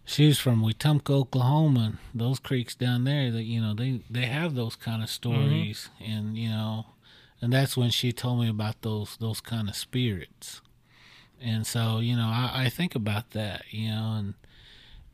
[0.05, 1.79] she's from Wetumpka, Oklahoma.
[1.81, 5.89] And those creeks down there, that you know, they they have those kind of stories,
[5.99, 6.85] and you know,
[7.41, 10.61] and that's when she told me about those those kind of spirits.
[11.43, 14.33] And so, you know, I, I think about that, you know, and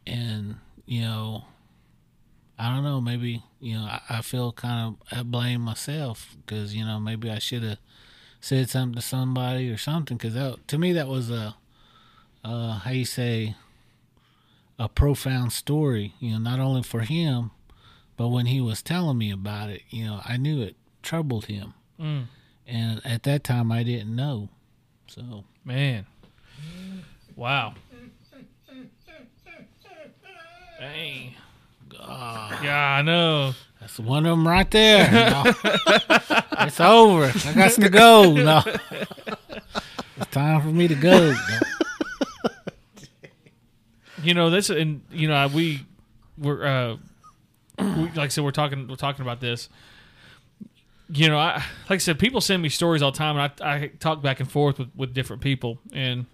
[0.07, 0.55] and
[0.85, 1.43] you know
[2.57, 6.73] i don't know maybe you know i, I feel kind of i blame myself because
[6.73, 7.79] you know maybe i should have
[8.39, 11.55] said something to somebody or something because to me that was a
[12.43, 13.55] uh how you say
[14.79, 17.51] a profound story you know not only for him
[18.15, 21.73] but when he was telling me about it you know i knew it troubled him
[21.99, 22.25] Mm.
[22.67, 24.49] and at that time i didn't know
[25.07, 26.05] so Man.
[27.35, 27.73] Wow.
[30.79, 31.33] Dang.
[32.63, 33.53] Yeah, I know.
[33.81, 35.11] That's one of them right there.
[35.11, 35.43] No.
[36.61, 37.33] it's over.
[37.49, 38.33] I got to go.
[38.33, 38.63] No.
[40.19, 41.31] It's time for me to go.
[41.33, 41.59] No.
[44.23, 45.85] You know this, and you know we
[46.39, 46.97] we're uh,
[47.77, 49.69] we, like I said, we're talking we're talking about this.
[51.09, 53.75] You know, I like I said, people send me stories all the time, and I,
[53.75, 56.25] I talk back and forth with, with different people, and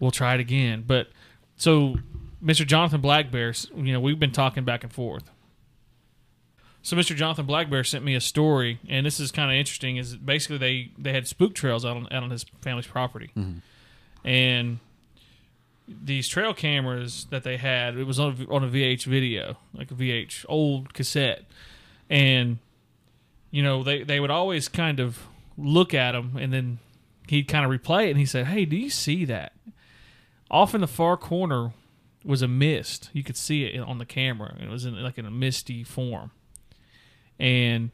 [0.00, 0.82] we'll try it again.
[0.86, 1.08] But
[1.56, 1.96] so,
[2.44, 2.66] Mr.
[2.66, 5.30] Jonathan Blackbear, you know, we've been talking back and forth.
[6.82, 7.14] So, Mr.
[7.14, 9.98] Jonathan Blackbear sent me a story, and this is kind of interesting.
[9.98, 13.58] Is basically they they had spook trails out on out on his family's property, mm-hmm.
[14.28, 14.80] and
[15.86, 19.90] these trail cameras that they had, it was on a, on a VH video, like
[19.90, 21.44] a VH old cassette,
[22.10, 22.58] and
[23.52, 25.20] you know they they would always kind of
[25.56, 26.80] look at him and then
[27.28, 29.52] he'd kind of replay it, and he said, "Hey, do you see that?
[30.50, 31.72] Off in the far corner
[32.24, 33.10] was a mist.
[33.12, 34.56] You could see it on the camera.
[34.60, 36.32] It was in like in a misty form,
[37.38, 37.92] and."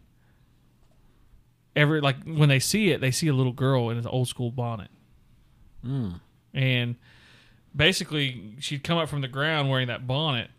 [1.76, 4.50] Every like when they see it, they see a little girl in an old school
[4.50, 4.90] bonnet,
[6.52, 6.96] and
[7.76, 10.50] basically she'd come up from the ground wearing that bonnet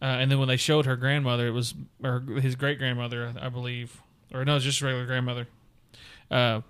[0.00, 3.48] uh, and then when they showed her grandmother it was or his great grandmother i
[3.48, 4.00] believe
[4.34, 5.46] or no it was just regular grandmother.
[6.30, 6.60] Uh,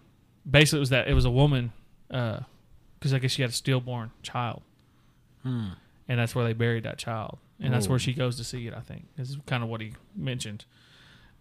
[0.49, 1.73] basically it was that it was a woman
[2.09, 4.63] because i guess she had a stillborn child.
[6.09, 7.39] And that's where they buried that child.
[7.61, 9.93] And that's where she goes to see it i think is kind of what he
[10.15, 10.65] mentioned.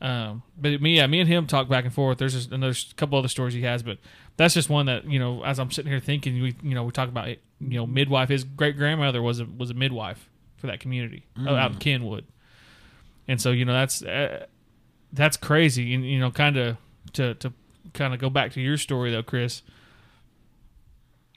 [0.02, 2.18] Um, but me, yeah, me and him talk back and forth.
[2.18, 3.98] There's just, and there's a couple other stories he has, but
[4.36, 5.44] that's just one that you know.
[5.44, 8.28] As I'm sitting here thinking, we you know we talk about you know midwife.
[8.28, 12.26] His great grandmother was a was a midwife for that community uh, out in Kenwood,
[13.28, 14.46] and so you know that's uh,
[15.16, 15.94] that's crazy.
[15.94, 16.78] And you know, kind of
[17.14, 17.54] to to
[17.94, 19.62] kind of go back to your story though, Chris.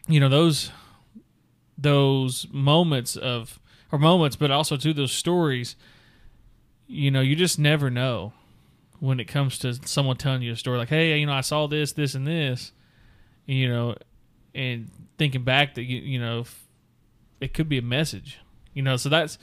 [0.07, 0.71] You know those
[1.77, 3.61] those moments of
[3.93, 5.77] or moments, but also to those stories.
[6.87, 8.33] You know, you just never know
[8.99, 11.67] when it comes to someone telling you a story like, "Hey, you know, I saw
[11.67, 12.73] this, this, and this,"
[13.47, 13.95] you know,
[14.55, 16.45] and thinking back that you you know
[17.41, 18.39] it could be a message,
[18.73, 18.97] you know.
[18.97, 19.39] So that's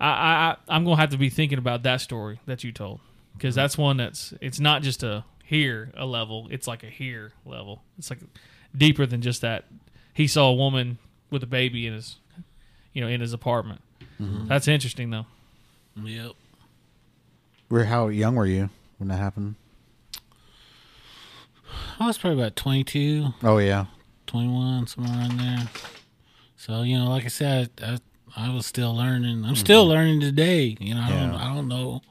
[0.00, 3.00] I I I'm gonna have to be thinking about that story that you told
[3.38, 7.32] because that's one that's it's not just a here a level, it's like a here
[7.46, 7.82] level.
[7.96, 8.18] It's like
[8.76, 9.64] deeper than just that.
[10.12, 10.98] He saw a woman
[11.30, 12.16] with a baby in his
[12.92, 13.80] you know in his apartment.
[14.20, 14.48] Mm-hmm.
[14.48, 15.26] That's interesting though.
[15.96, 16.32] Yep.
[17.68, 19.54] Where how young were you when that happened?
[22.00, 23.86] I was probably about 22, Oh yeah,
[24.26, 25.68] 21, somewhere around there.
[26.56, 27.98] So you know, like I said, I,
[28.36, 29.30] I was still learning.
[29.30, 29.54] I'm mm-hmm.
[29.54, 30.76] still learning today.
[30.80, 32.02] You know, I don't, I don't know,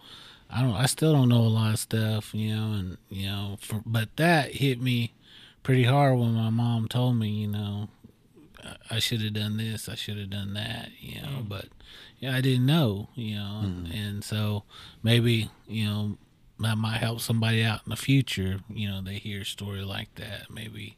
[0.50, 2.34] I don't, I still don't know a lot of stuff.
[2.34, 5.14] You know, and you know, for, but that hit me
[5.64, 7.90] pretty hard when my mom told me, you know,
[8.64, 10.90] I- I should have done this, I should have done that.
[11.00, 11.50] You know, mm.
[11.50, 11.66] but
[12.20, 13.10] yeah, I didn't know.
[13.16, 13.94] You know, and, mm.
[13.96, 14.64] and so
[15.04, 16.18] maybe you know
[16.60, 18.62] that might help somebody out in the future.
[18.70, 20.98] You know, they hear a story like that, maybe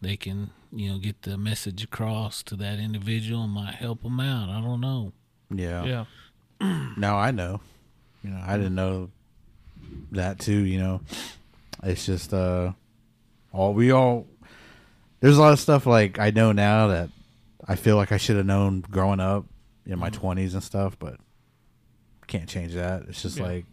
[0.00, 4.20] they can you know get the message across to that individual and might help them
[4.20, 4.48] out.
[4.48, 5.12] I don't know.
[5.50, 6.04] yeah, Yeah.
[6.96, 7.60] No, I know.
[8.22, 9.10] You know, I didn't know
[10.12, 10.58] that too.
[10.58, 11.00] You know,
[11.82, 12.72] it's just uh,
[13.52, 14.26] all we all.
[15.20, 17.10] There's a lot of stuff like I know now that
[17.66, 19.46] I feel like I should have known growing up
[19.86, 21.16] in my twenties and stuff, but
[22.26, 23.02] can't change that.
[23.08, 23.44] It's just Yeah.
[23.44, 23.64] like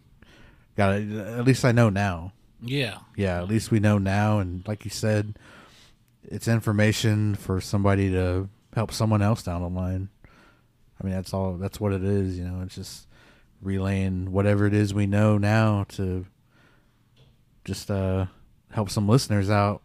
[0.76, 2.32] got at least I know now.
[2.62, 5.38] Yeah, Yeah, at least we know now, and like you said,
[6.24, 10.10] it's information for somebody to help someone else down the line.
[11.00, 11.54] I mean, that's all.
[11.54, 12.38] That's what it is.
[12.38, 13.06] You know, it's just
[13.62, 16.26] relaying whatever it is we know now to
[17.64, 18.26] just uh,
[18.70, 19.82] help some listeners out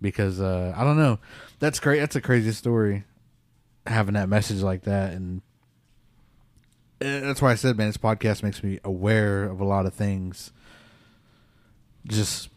[0.00, 1.18] because uh, I don't know.
[1.58, 2.00] That's great.
[2.00, 3.04] That's a crazy story.
[3.86, 5.40] Having that message like that, and
[7.00, 9.94] eh, that's why I said, man, this podcast makes me aware of a lot of
[9.94, 10.52] things.
[12.06, 12.50] Just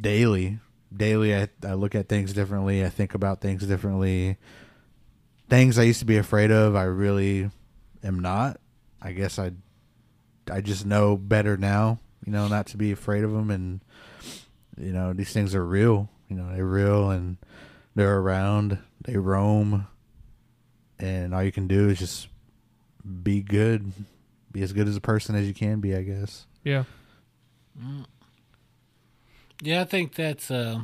[0.00, 0.60] daily,
[0.94, 2.84] daily, I, I look at things differently.
[2.84, 4.36] I think about things differently.
[5.48, 7.50] Things I used to be afraid of, I really
[8.04, 8.60] am not.
[9.06, 9.52] I guess I,
[10.50, 12.00] I just know better now.
[12.24, 13.80] You know, not to be afraid of them, and
[14.76, 16.10] you know, these things are real.
[16.28, 17.36] You know, they're real, and
[17.94, 18.78] they're around.
[19.04, 19.86] They roam,
[20.98, 22.26] and all you can do is just
[23.22, 23.92] be good,
[24.50, 25.94] be as good as a person as you can be.
[25.94, 26.46] I guess.
[26.64, 26.82] Yeah.
[29.62, 29.82] yeah.
[29.82, 30.80] I think that's uh,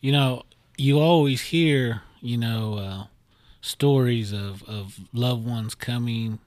[0.00, 0.42] you know,
[0.76, 3.04] you always hear you know uh,
[3.60, 6.40] stories of of loved ones coming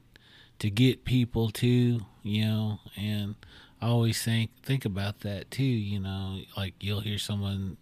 [0.64, 3.36] to get people to, You know, and
[3.82, 5.62] I always think think about that too.
[5.64, 7.76] You know, like you'll hear someone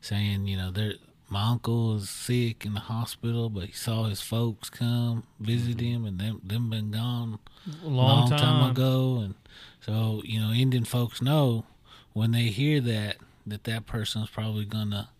[0.00, 0.94] saying, you know, they're
[1.28, 6.04] my uncle is sick in the hospital, but he saw his folks come visit mm-hmm.
[6.04, 7.38] him, and them them been gone
[7.84, 8.70] A long, time.
[8.70, 9.34] ago, and
[9.82, 11.66] so you know, Indian folks know
[12.14, 15.10] when they hear that that that person's probably gonna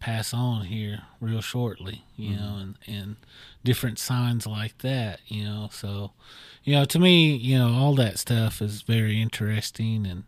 [0.00, 3.16] pass on here real shortly, you know, and and
[3.62, 5.68] different signs like that, you know.
[5.70, 6.12] So,
[6.64, 10.24] you know, to me, you know, all that stuff is very interesting, and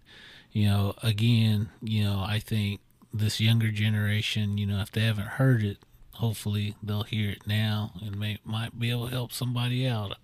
[0.53, 2.81] you know, again, you know, I think
[3.13, 5.79] this younger generation, you know, if they haven't heard it,
[6.15, 10.17] hopefully they'll hear it now and may might be able to help somebody out.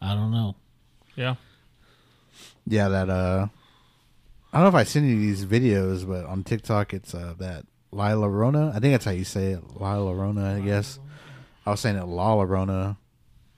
[0.00, 0.56] I don't know.
[1.16, 1.34] Yeah.
[2.66, 3.48] Yeah, that uh
[4.52, 7.66] I don't know if I sent you these videos, but on TikTok it's uh that
[7.92, 8.72] Lila Rona.
[8.74, 9.62] I think that's how you say it.
[9.80, 10.98] Lila Rona, I guess.
[11.64, 12.96] I was saying it Lala Rona.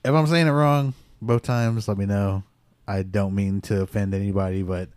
[0.03, 2.43] If I'm saying it wrong both times, let me know.
[2.87, 4.89] I don't mean to offend anybody, but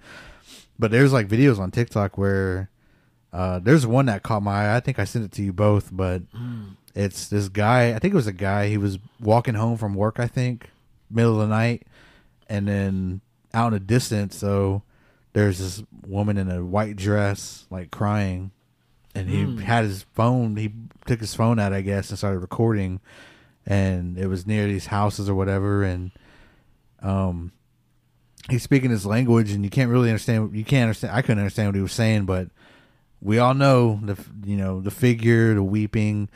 [0.78, 2.68] but there's like videos on TikTok where
[3.32, 4.76] uh there's one that caught my eye.
[4.76, 6.22] I think I sent it to you both, but
[6.95, 10.18] it's this guy, I think it was a guy, he was walking home from work,
[10.18, 10.70] I think,
[11.11, 11.86] middle of the night,
[12.49, 13.20] and then
[13.55, 14.82] out in the distance, so
[15.32, 18.51] there's this woman in a white dress, like crying,
[19.15, 20.57] and he had his phone.
[20.57, 20.73] He
[21.07, 23.01] took his phone out, I guess, and started recording,
[23.67, 26.11] and it was near these houses or whatever, and
[27.03, 27.53] um,
[28.49, 30.55] he's speaking his language, and you can't really understand.
[30.55, 31.15] You can't understand.
[31.15, 32.49] I couldn't understand what he was saying, but
[33.21, 36.29] we all know the you know the figure, the weeping.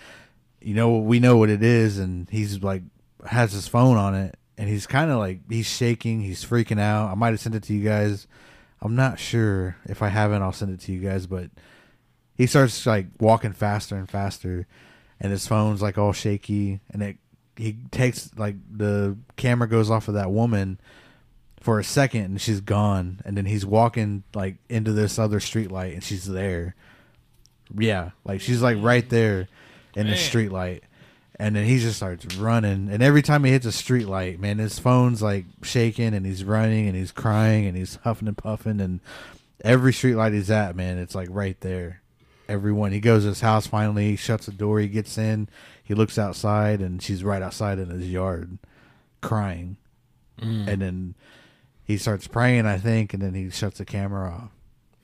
[0.61, 2.83] You know, we know what it is, and he's like
[3.27, 7.11] has his phone on it, and he's kind of like he's shaking, he's freaking out.
[7.11, 8.27] I might have sent it to you guys.
[8.81, 10.43] I'm not sure if I haven't.
[10.43, 11.51] I'll send it to you guys, but
[12.43, 14.67] he starts like walking faster and faster,
[15.21, 17.17] and his phone's like all shaky, and it
[17.57, 20.81] he takes like the camera goes off of that woman
[21.61, 25.71] for a second and she's gone and then he's walking like into this other street
[25.71, 26.75] light and she's there
[27.79, 29.47] yeah like she's like right there
[29.95, 30.17] in the Man.
[30.17, 30.83] street light
[31.39, 34.59] and then he just starts running and every time he hits a street light man
[34.59, 38.81] his phone's like shaking and he's running and he's crying and he's huffing and puffing
[38.81, 38.99] and
[39.63, 42.02] every street light he's at man it's like right there
[42.53, 45.49] everyone he goes to his house finally he shuts the door he gets in
[45.83, 48.59] he looks outside and she's right outside in his yard
[49.21, 49.77] crying
[50.41, 50.69] mm.
[50.69, 51.15] and then
[51.85, 54.51] he starts praying i think and then he shuts the camera off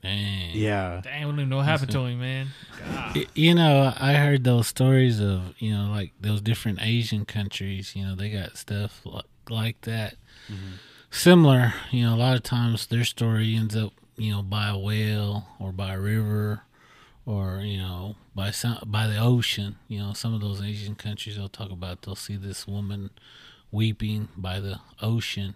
[0.01, 0.51] Dang.
[0.53, 2.47] yeah Damn, I don't even know what happened to him, man.
[3.13, 7.97] Y- You know, I heard those stories of you know, like those different Asian countries.
[7.97, 10.15] You know, they got stuff like, like that.
[10.47, 10.75] Mm-hmm.
[11.11, 14.77] Similar, you know, a lot of times their story ends up, you know, by a
[14.77, 16.61] whale or by a river,
[17.29, 19.75] or you know, by some by the ocean.
[19.87, 22.01] You know, some of those Asian countries they'll talk about.
[22.01, 23.11] They'll see this woman
[23.71, 25.53] weeping by the ocean,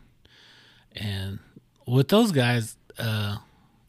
[0.95, 1.39] and
[1.87, 3.37] with those guys, uh,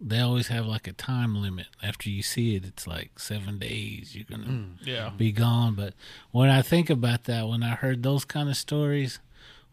[0.00, 1.66] they always have like a time limit.
[1.82, 4.14] After you see it, it's like seven days.
[4.16, 5.10] You're gonna Yeah.
[5.16, 5.74] be gone.
[5.74, 5.94] But
[6.30, 9.20] when I think about that, when I heard those kind of stories,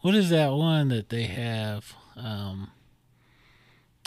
[0.02, 1.94] what is that one that they have?
[2.16, 2.72] Um,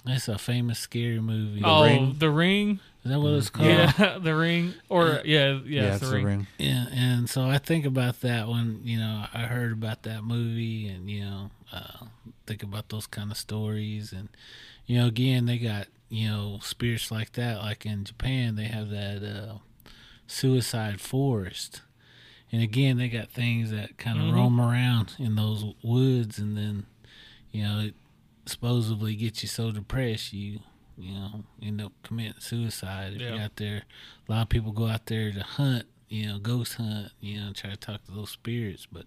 [0.06, 1.62] it's a famous scary movie.
[1.64, 2.16] oh, Ring?
[2.18, 2.80] the ring.
[3.04, 3.68] Is that what it's called?
[3.68, 4.74] Yeah, the ring.
[4.88, 6.46] Or yeah, yeah, yeah, it's it's the ring.
[6.58, 10.88] Yeah, and so I think about that when you know I heard about that movie,
[10.88, 12.06] and you know uh,
[12.46, 14.28] think about those kind of stories, and
[14.86, 17.58] you know again they got you know spirits like that.
[17.58, 19.58] Like in Japan, they have that uh,
[20.26, 21.82] suicide forest,
[22.50, 24.34] and again they got things that kind of Mhm.
[24.34, 26.86] roam around in those woods, and then
[27.52, 27.94] you know it
[28.46, 30.60] supposedly gets you so depressed you
[30.96, 33.34] you know end up committing suicide if Yeah.
[33.34, 33.82] you're out there.
[34.28, 37.52] A lot of people go out there to hunt you know, ghost hunt, you know,
[37.52, 38.86] try to talk to those spirits.
[38.86, 39.06] But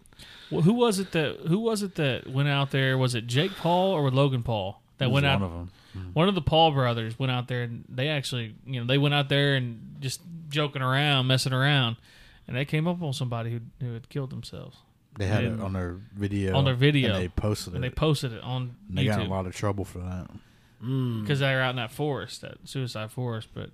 [0.52, 2.98] Well, who was it that who was it that went out there?
[2.98, 5.40] Was it Jake Paul or Logan Paul that went out?
[5.40, 6.14] one of them mm.
[6.14, 9.14] One of the Paul brothers went out there and they actually, you know, they went
[9.14, 11.96] out there and just joking around, messing around,
[12.48, 14.78] and they came up on somebody who who had killed themselves.
[15.18, 17.14] They had it on their video On their video.
[17.14, 19.46] and they posted And it they posted it on And they got in a lot
[19.48, 20.28] of trouble for that
[20.84, 23.50] mm, because they were out in that forest, that suicide forest.
[23.54, 23.72] But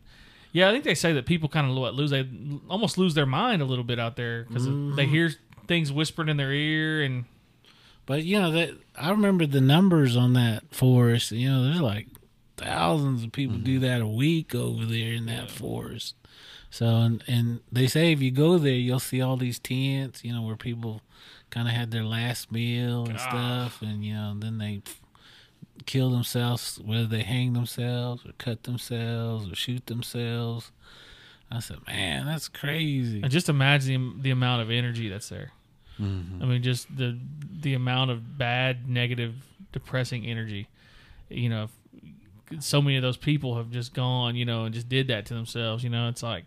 [0.52, 2.28] yeah, I think they say that people kind of lose they
[2.70, 5.32] almost lose their mind a little bit out there because they hear
[5.68, 7.26] things whispered in their ear and
[8.06, 11.32] but you know that I remember the numbers on that forest.
[11.32, 12.08] You know, there's like
[12.58, 16.16] thousands of people do that a week over there in that forest.
[16.74, 20.26] So and and they say if you go there, you'll see all these tents.
[20.26, 21.02] You know, where people
[21.52, 23.20] kind of had their last meal and God.
[23.20, 24.82] stuff, and you know, then they
[25.86, 30.72] kill themselves, whether they hang themselves or cut themselves or shoot themselves.
[31.52, 33.22] I said, man, that's crazy.
[33.22, 35.52] And just imagine the, the amount of energy that's there.
[36.02, 36.42] Mm-hmm.
[36.42, 37.20] I mean, just the
[37.62, 39.36] the amount of bad, negative,
[39.72, 40.70] depressing energy.
[41.30, 41.70] You know,
[42.50, 45.28] if so many of those people have just gone, you know, and just did that
[45.28, 45.84] to themselves.
[45.84, 46.46] You know, it's like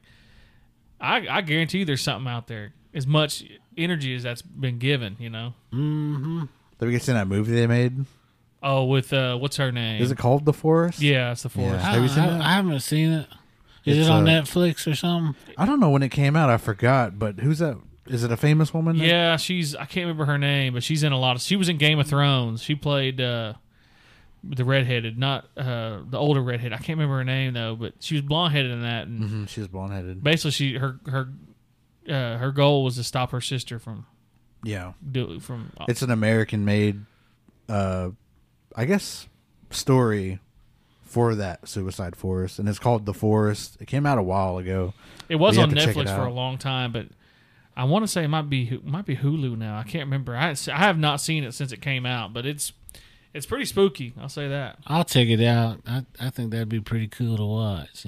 [1.00, 3.44] I I guarantee you there's something out there as much
[3.76, 5.16] energy as that's been given.
[5.18, 6.40] You know, Mm-hmm.
[6.80, 8.04] Have you guys seen that movie they made?
[8.62, 10.02] oh, with uh, what's her name?
[10.02, 11.00] Is it called The Forest?
[11.00, 11.84] Yeah, it's the forest.
[11.84, 12.40] Have you seen I, that?
[12.40, 13.28] I haven't seen it.
[13.84, 15.36] Is It's, it on uh, Netflix or something?
[15.56, 16.50] I don't know when it came out.
[16.50, 17.18] I forgot.
[17.18, 17.78] But who's that?
[18.08, 18.96] Is it a famous woman?
[18.96, 21.42] Yeah, she's I can't remember her name, but she's in a lot of.
[21.42, 22.62] She was in Game of Thrones.
[22.62, 23.54] She played uh,
[24.48, 26.72] the redheaded, not uh, the older redhead.
[26.72, 29.06] I can't remember her name though, but she was blonde headed in that.
[29.06, 30.22] And Mhm, She's blonde headed.
[30.22, 31.28] basically, she her her
[32.08, 34.06] uh, her goal was to stop her sister from
[34.64, 34.92] Yeah.
[35.10, 35.70] do from.
[35.88, 37.04] It's an American made,
[37.68, 38.10] uh,
[38.76, 39.26] I guess,
[39.70, 40.38] story
[41.02, 43.76] for that Suicide Forest, and it's called The Forest.
[43.80, 44.92] It came out a while ago.
[45.28, 47.06] it was on have to check it Netflix for a long time, but
[47.76, 49.76] I want to say it might be might be Hulu now.
[49.78, 50.36] I can't remember.
[50.36, 52.72] I I have not seen it since it came out, but it's
[53.36, 54.14] it's pretty spooky.
[54.20, 54.78] I'll say that.
[54.86, 55.80] I'll check it out.
[55.86, 58.06] I, I think that'd be pretty cool to watch.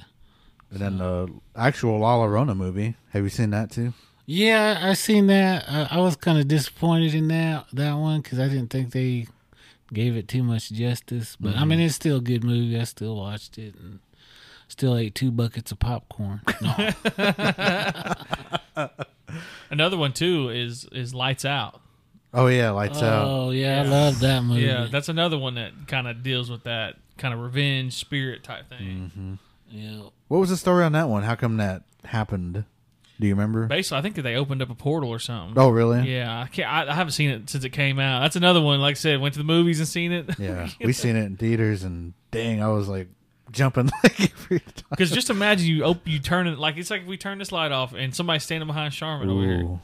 [0.71, 2.97] And then the actual La Llorona movie.
[3.11, 3.93] Have you seen that too?
[4.27, 5.65] Yeah, I seen that.
[5.69, 9.27] I, I was kind of disappointed in that that one because I didn't think they
[9.93, 11.37] gave it too much justice.
[11.39, 11.87] But I mean, mm-hmm.
[11.87, 12.79] it's still a good movie.
[12.79, 14.01] I still watched it and
[14.69, 16.41] still ate two buckets of popcorn.
[16.61, 16.91] No.
[19.71, 21.81] Another one too is is Lights Out.
[22.35, 23.27] Oh yeah, Lights Out.
[23.27, 24.63] oh yeah, I love that movie.
[24.63, 28.69] Yeah, that's another one that kind of deals with that kind of revenge spirit type
[28.69, 29.11] thing.
[29.17, 29.35] Mm-hmm.
[29.71, 30.01] yeah.
[30.29, 31.23] What was the story on that one?
[31.23, 32.65] How come that happened?
[33.21, 33.67] Do you remember?
[33.67, 35.59] Basically, I think that they opened up a portal or something.
[35.61, 36.09] Oh, really?
[36.09, 36.71] Yeah, I can't.
[36.71, 38.21] I, I haven't seen it since it came out.
[38.21, 38.81] That's another one.
[38.81, 40.39] Like I said, went to the movies and seen it.
[40.39, 43.09] Yeah, we seen it in theaters, and dang, I was like
[43.51, 44.85] jumping like every time.
[44.91, 47.51] Because just imagine you op- you turn it like it's like if we turn this
[47.51, 49.81] light off and somebody's standing behind Charmin over here.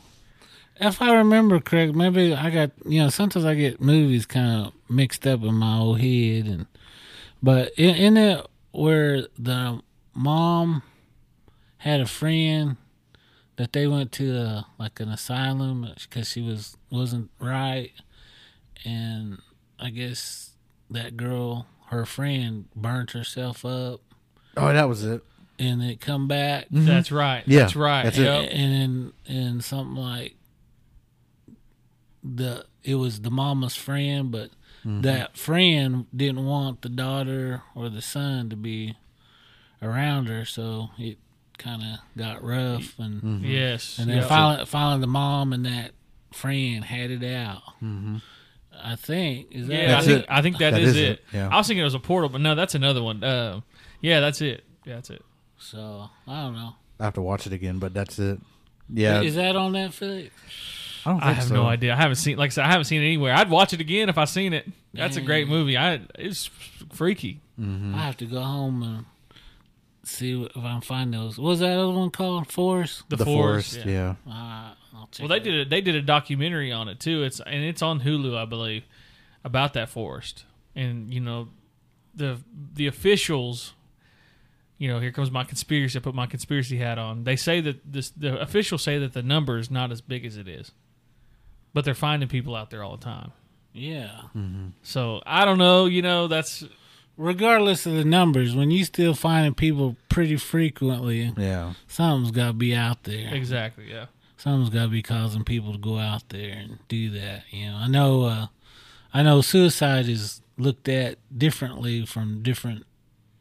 [0.83, 0.87] Ooh.
[0.87, 4.73] If I remember correct, maybe I got you know sometimes I get movies kind of
[4.89, 6.67] mixed up in my old head, and
[7.43, 9.81] but in, in it where the
[10.15, 10.83] mom
[11.79, 12.77] had a friend
[13.57, 17.93] that they went to a, like an asylum because she was wasn't right,
[18.85, 19.39] and
[19.79, 20.51] I guess
[20.91, 24.01] that girl, her friend, burnt herself up,
[24.57, 25.23] Oh, that was it.
[25.59, 27.43] and it come back That's right.
[27.47, 28.03] Yeah, that's right.
[28.05, 28.25] that's it.
[28.25, 28.49] Yep.
[28.53, 30.35] and and something like
[32.25, 34.51] the it was the mama's friend, but
[34.85, 35.01] Mm-hmm.
[35.01, 38.95] that friend didn't want the daughter or the son to be
[39.81, 41.17] around her, so it
[41.57, 43.45] kind of got rough, and Mm-hmm.
[43.47, 43.99] Yes.
[43.99, 44.29] and then Yep.
[44.29, 45.93] finally, finally, the mom and that
[46.35, 47.63] friend had it out.
[47.83, 48.17] Mm-hmm.
[48.83, 50.27] I think is that Yeah, I That's think it.
[50.29, 51.09] I think that That is, is it.
[51.13, 51.49] it, yeah.
[51.51, 53.25] I was thinking it was a portal, but no, that's another one.
[53.25, 53.61] Uh,
[54.03, 54.65] yeah, that's it.
[54.85, 55.23] Yeah, that's it.
[55.57, 56.11] so.
[56.27, 56.75] I don't know.
[57.01, 58.39] I have to watch it again, but that's it.
[58.93, 60.31] Yeah, Is that on Netflix?
[61.07, 61.55] I don't think I have so.
[61.55, 61.93] no idea.
[61.93, 63.35] I haven't seen, like I said, I haven't seen it anywhere.
[63.35, 64.67] I'd watch it again if I seen it.
[64.93, 65.77] That's a great movie.
[65.77, 66.51] I it's
[66.93, 67.41] freaky.
[67.61, 67.95] Mm-hmm.
[67.95, 69.05] I have to go home and
[70.05, 71.39] see if I can find those.
[71.39, 72.51] What was that other one called?
[72.51, 73.03] Forest.
[73.09, 73.73] The, The, Forest.
[73.75, 74.15] forest, yeah.
[74.27, 77.23] All right, I'll Well, they it did a, they did a documentary on it too.
[77.23, 78.85] It's and it's on Hulu, I believe,
[79.45, 80.45] about that forest.
[80.75, 81.49] And you know,
[82.15, 82.39] the
[82.75, 83.75] the officials.
[84.77, 85.99] You know, here comes my conspiracy.
[85.99, 87.23] I put my conspiracy hat on.
[87.25, 90.37] They say that this the officials say that the number is not as big as
[90.37, 90.73] it is,
[91.75, 93.33] but they're finding people out there all the time.
[93.75, 94.23] Yeah.
[94.83, 95.85] So I don't know.
[95.87, 96.65] You know, that's
[97.17, 101.75] Regardless of the numbers, when you still finding people pretty frequently, Yeah.
[101.87, 103.33] something's got to be out there.
[103.33, 104.07] exactly yeah.
[104.37, 107.45] Something's got to be causing people to go out there and do that.
[107.53, 108.25] You know, I know.
[108.25, 108.47] Uh,
[109.13, 112.85] I know suicide is looked at differently from different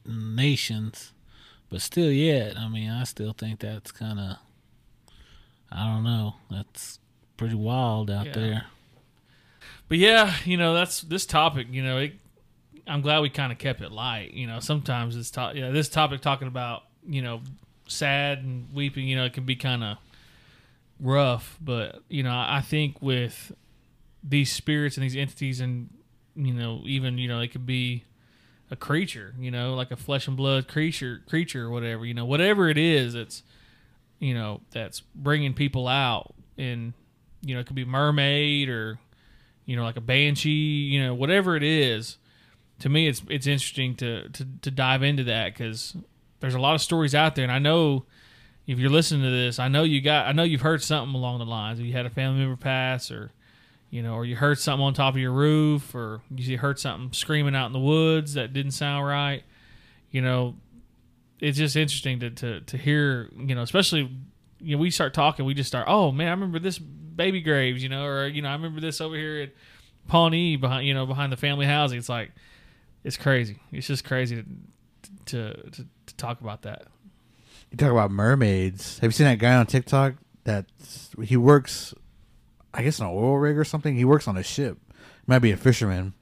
[0.06, 1.12] nations,
[1.70, 4.38] but still, yet, I mean, I still think that's kind of.
[5.72, 6.36] I don't know.
[6.52, 7.00] That's
[7.44, 8.34] pretty wild out Yeah.
[8.34, 8.66] there.
[9.90, 11.68] But yeah, you know, that's this topic.
[11.70, 12.14] You know, it,
[12.88, 14.34] I'm glad we kind of kept it light.
[14.34, 17.42] You know, sometimes this to, yeah, this topic talking about you know
[17.88, 19.08] sad and weeping.
[19.08, 19.98] You know, it can be kind of
[21.00, 21.58] rough.
[21.62, 23.52] But you know, I think with
[24.24, 25.90] these spirits and these entities, and
[26.36, 28.04] you know, even you know, it could be
[28.72, 29.36] a creature.
[29.38, 32.06] You know, like a flesh and blood creature, creature or whatever.
[32.06, 33.44] You know, whatever it is, it's
[34.20, 36.94] you know that's bringing people out, and
[37.44, 39.00] you know, it could be mermaid or
[39.66, 42.18] you know, like a banshee, you know, whatever it is.
[42.80, 45.96] To me, it's it's interesting to to, to dive into that because
[46.40, 48.06] there's a lot of stories out there, and I know
[48.68, 51.40] if you're listening to this, I know you got, I know you've heard something along
[51.40, 51.80] the lines.
[51.80, 53.32] If you had a family member pass, or
[53.90, 57.14] you know, or you heard something on top of your roof, or you heard something
[57.14, 59.44] screaming out in the woods that didn't sound right.
[60.12, 60.56] You know,
[61.40, 63.30] it's just interesting to to to hear.
[63.38, 64.12] You know, especially
[64.60, 65.86] you know, we start talking, we just start.
[65.88, 66.80] Oh man, I remember this
[67.16, 69.50] baby graves, you know, or you know, I remember this over here at
[70.08, 71.98] Pawnee behind, you know, behind the family housing.
[71.98, 72.32] It's like,
[73.04, 73.60] it's crazy.
[73.72, 74.46] It's just crazy to
[75.26, 76.88] to to, to talk about that.
[77.72, 79.00] You talk about mermaids.
[79.00, 80.66] Have you seen that guy on TikTok that
[81.24, 81.94] he works?
[82.74, 83.96] I guess an oil rig or something.
[83.96, 84.78] He works on a ship.
[85.26, 86.14] Might be a fisherman,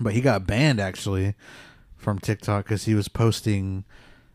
[0.00, 1.34] but he got banned actually
[1.96, 3.84] from TikTok because he was posting.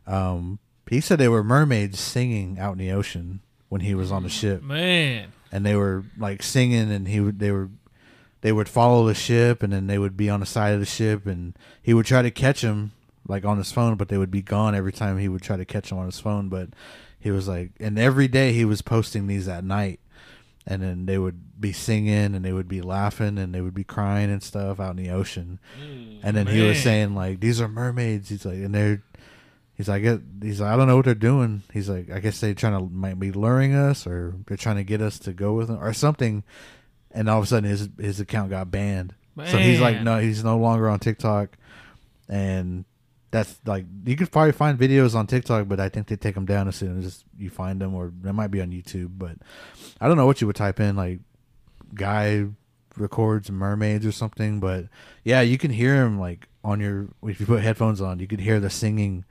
[0.07, 0.59] Um,
[0.89, 4.29] he said they were mermaids singing out in the ocean when he was on the
[4.29, 7.69] ship, Man, and they were like singing, and he would they were
[8.41, 10.85] they would follow the ship, and then they would be on the side of the
[10.85, 12.91] ship, and he would try to catch him
[13.27, 15.63] like on his phone, but they would be gone every time he would try to
[15.63, 16.49] catch him on his phone.
[16.49, 16.69] But
[17.19, 19.99] he was like, and every day he was posting these at night,
[20.65, 23.83] and then they would be singing and they would be laughing and they would be
[23.83, 25.59] crying and stuff out in the ocean.
[25.79, 28.29] Mm, and then he was saying like, these are mermaids.
[28.29, 29.03] He's like, and they're.
[29.75, 31.63] He's like, "I- he's like, I don't know what they're doing.
[31.73, 34.83] He's like, I guess they're trying to might be luring us, or they're trying to
[34.83, 36.43] get us to go with them, or something.
[37.11, 39.15] And all of a sudden, his his account got banned.
[39.47, 41.57] So he's like, no, he's no longer on TikTok,
[42.29, 42.85] and
[43.31, 46.45] that's like you could probably find videos on TikTok, but I think they take them
[46.45, 49.11] down as soon as you find them, or they might be on YouTube.
[49.17, 49.37] But
[49.99, 51.19] I don't know what you would type in, like
[51.95, 52.45] guy
[52.95, 54.59] records mermaids or something.
[54.59, 54.85] But
[55.23, 58.39] yeah, you can hear him like on your if you put headphones on, you could
[58.39, 59.25] hear the singing,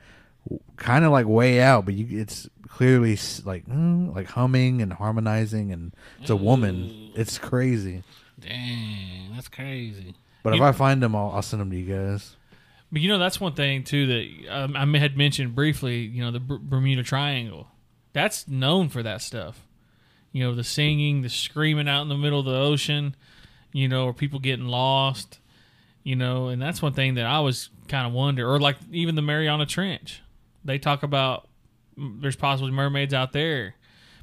[0.76, 5.72] kind of like way out, but you it's clearly like mm, like humming and harmonizing,
[5.72, 7.10] and it's a woman.
[7.14, 8.02] It's crazy.
[8.40, 10.14] Dang, that's crazy.
[10.42, 12.34] But if I find them, I'll, I'll send them to you guys.
[12.90, 16.00] but you know that's one thing too that um, I had mentioned briefly.
[16.00, 17.68] You know, the Ber- Bermuda Triangle.
[18.12, 19.66] that's known for that stuff.
[20.32, 23.14] You know, the singing, the screaming out in the middle of the ocean,
[23.72, 25.38] you know, or people getting lost,
[26.02, 29.14] you know, and that's one thing that I was kind of wonder, or like even
[29.14, 30.22] the Mariana Trench,
[30.64, 31.48] they talk about
[31.98, 33.74] mm, there's possibly mermaids out there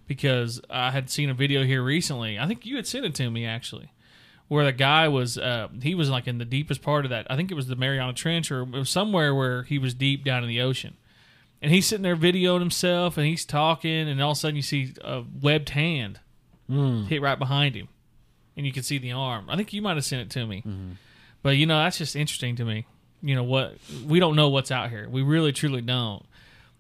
[0.07, 2.39] because I had seen a video here recently.
[2.39, 3.91] I think you had sent it to me actually,
[4.47, 7.27] where the guy was uh, he was like in the deepest part of that.
[7.29, 10.23] I think it was the Mariana Trench or it was somewhere where he was deep
[10.23, 10.97] down in the ocean,
[11.61, 14.61] and he's sitting there videoing himself and he's talking, and all of a sudden you
[14.61, 16.19] see a webbed hand
[17.07, 17.87] hit right behind him,
[18.57, 19.45] and you can see the arm.
[19.49, 20.63] I think you might have sent it to me,
[21.43, 22.85] but you know that's just interesting to me.
[23.21, 23.75] You know what
[24.05, 25.07] we don't know what's out here.
[25.09, 26.25] We really truly don't,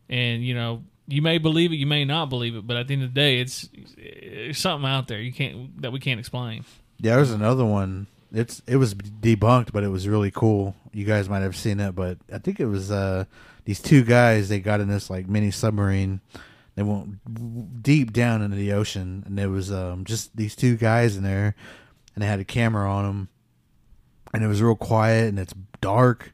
[0.09, 2.93] and you know you may believe it, you may not believe it, but at the
[2.93, 3.67] end of the day, it's,
[3.97, 6.63] it's something out there you can't that we can't explain.
[6.99, 8.07] Yeah, there's another one.
[8.31, 10.75] It's it was debunked, but it was really cool.
[10.93, 13.25] You guys might have seen it, but I think it was uh
[13.65, 14.49] these two guys.
[14.49, 16.21] They got in this like mini submarine.
[16.75, 21.17] They went deep down into the ocean, and there was um just these two guys
[21.17, 21.55] in there,
[22.13, 23.29] and they had a camera on them,
[24.33, 26.31] and it was real quiet and it's dark.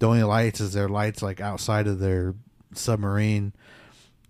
[0.00, 2.34] The only lights is their lights like outside of their
[2.74, 3.52] submarine,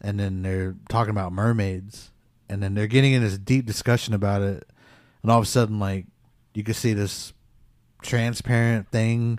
[0.00, 2.10] and then they're talking about mermaids,
[2.48, 4.68] and then they're getting in this deep discussion about it,
[5.22, 6.06] and all of a sudden like
[6.54, 7.32] you can see this
[8.02, 9.38] transparent thing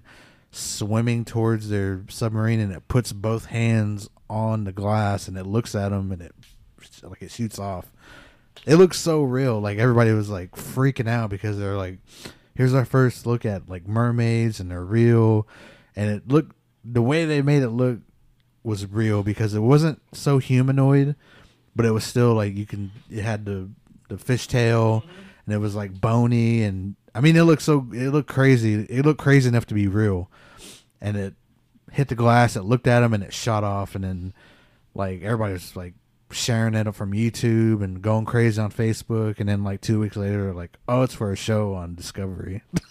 [0.51, 5.75] swimming towards their submarine and it puts both hands on the glass and it looks
[5.75, 6.33] at them and it
[7.03, 7.91] like it shoots off.
[8.65, 11.99] It looks so real like everybody was like freaking out because they're like
[12.55, 15.47] here's our first look at like mermaids and they're real
[15.95, 17.99] and it looked the way they made it look
[18.63, 21.15] was real because it wasn't so humanoid
[21.75, 23.69] but it was still like you can it had the
[24.09, 25.09] the fishtail mm-hmm.
[25.45, 29.05] and it was like bony and I mean it looked so it looked crazy it
[29.05, 30.29] looked crazy enough to be real.
[31.01, 31.33] And it
[31.91, 34.33] hit the glass it looked at him and it shot off and then
[34.93, 35.93] like everybody was like
[36.31, 40.53] sharing it from YouTube and going crazy on Facebook and then like two weeks later
[40.53, 42.61] like oh it's for a show on Discovery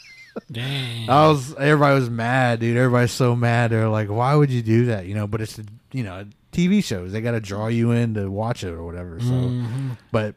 [0.50, 1.08] Dang.
[1.08, 2.76] I was everybody was mad, dude.
[2.76, 3.70] Everybody's so mad.
[3.70, 5.58] They're like, "Why would you do that?" You know, but it's
[5.92, 7.12] you know TV shows.
[7.12, 9.20] They got to draw you in to watch it or whatever.
[9.20, 9.90] So, mm-hmm.
[10.12, 10.34] but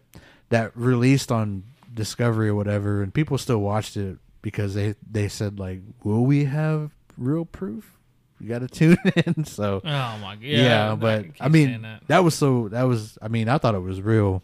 [0.49, 1.63] that released on
[1.93, 6.45] Discovery or whatever, and people still watched it because they they said like, "Will we
[6.45, 7.97] have real proof?"
[8.39, 9.45] You got to tune in.
[9.45, 10.41] So Oh my god!
[10.41, 12.03] yeah, I but keep I mean that.
[12.07, 12.23] that.
[12.23, 14.41] was so that was I mean I thought it was real.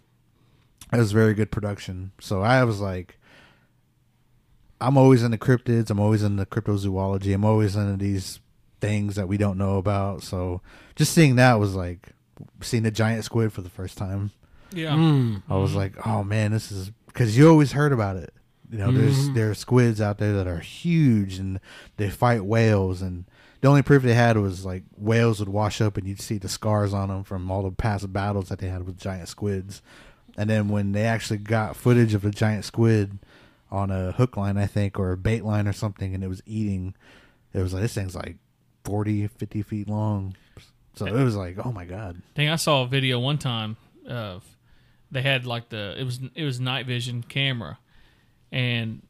[0.94, 2.12] It was very good production.
[2.22, 3.18] So I was like,
[4.80, 5.90] I'm always into cryptids.
[5.90, 7.34] I'm always into cryptozoology.
[7.34, 8.40] I'm always into these
[8.80, 10.24] things that we don't know about.
[10.24, 10.62] So
[10.96, 12.10] just seeing that was like
[12.62, 14.32] seeing a giant squid for the first time.
[14.72, 14.92] yeah.
[14.92, 15.44] Mm.
[15.50, 18.34] I was like, oh man, this is because you always heard about it.
[18.70, 21.60] You know, there's there are squids out there that are huge and
[21.96, 23.24] they fight whales, and
[23.62, 26.50] the only proof they had was like whales would wash up and you'd see the
[26.50, 29.82] scars on them from all the past battles that they had with giant squids.
[30.38, 33.18] And then when they actually got footage of a giant squid
[33.72, 36.42] on a hook line, I think, or a bait line or something, and it was
[36.46, 36.96] eating,
[37.54, 38.38] it was like this thing's like
[38.86, 40.36] 40, 50 feet long.
[40.96, 42.22] So it was like, oh my god.
[42.36, 43.78] Dang, I saw a video one time
[44.08, 44.44] of
[45.12, 47.78] they had like the it was it was night vision camera,
[48.52, 49.04] and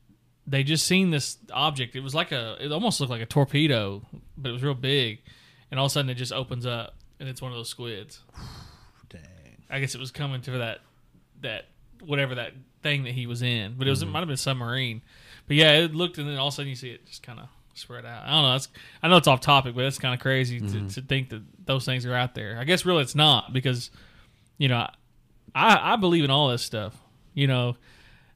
[0.45, 1.95] they just seen this object.
[1.95, 4.01] It was like a it almost looked like a torpedo,
[4.37, 5.21] but it was real big,
[5.71, 8.21] and all of a sudden it just opens up and it's one of those squids.
[9.09, 9.21] Dang.
[9.69, 10.79] I guess it was coming to that
[11.41, 11.65] that
[12.03, 15.01] whatever that thing that he was in, but it was it might have been submarine.
[15.47, 17.39] But yeah, it looked and then all of a sudden you see it just kind
[17.39, 18.25] of spread out.
[18.25, 18.51] I don't know.
[18.51, 18.69] That's
[19.01, 21.85] I know it's off topic, but it's kind of crazy to, to think that those
[21.85, 22.57] things are out there.
[22.59, 23.91] I guess really it's not because
[24.57, 24.87] you know
[25.55, 26.95] I I believe in all this stuff.
[27.33, 27.77] You know.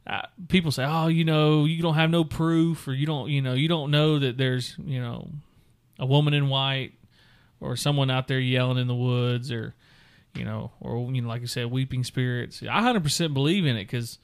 [0.08, 3.40] Uh, people say, "Oh, you know, you don't have no proof, or you don't, you
[3.40, 5.30] know, you don't know that there's, you know,
[6.00, 6.94] a woman in white,
[7.60, 9.76] or someone out there yelling in the woods, or,
[10.34, 12.64] you know, or you know, like you said, weeping spirits.
[12.68, 14.18] I hundred percent believe in it because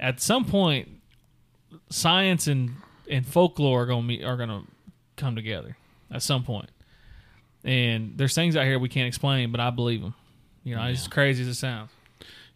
[0.00, 0.88] at some point,
[1.90, 2.72] science and
[3.08, 4.62] and folklore are gonna meet, are gonna
[5.16, 5.76] come together
[6.10, 6.70] at some point.
[7.62, 10.14] And there's things out here we can't explain, but I believe them.
[10.64, 11.90] You know, it's crazy as it sounds.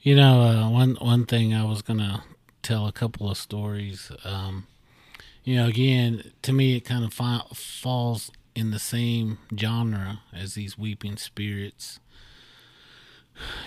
[0.00, 2.24] You know, uh, one one thing I was gonna
[2.62, 4.10] tell a couple of stories.
[4.24, 4.66] Um,
[5.44, 10.54] you know, again, to me, it kind of fi- falls in the same genre as
[10.54, 12.00] these weeping spirits.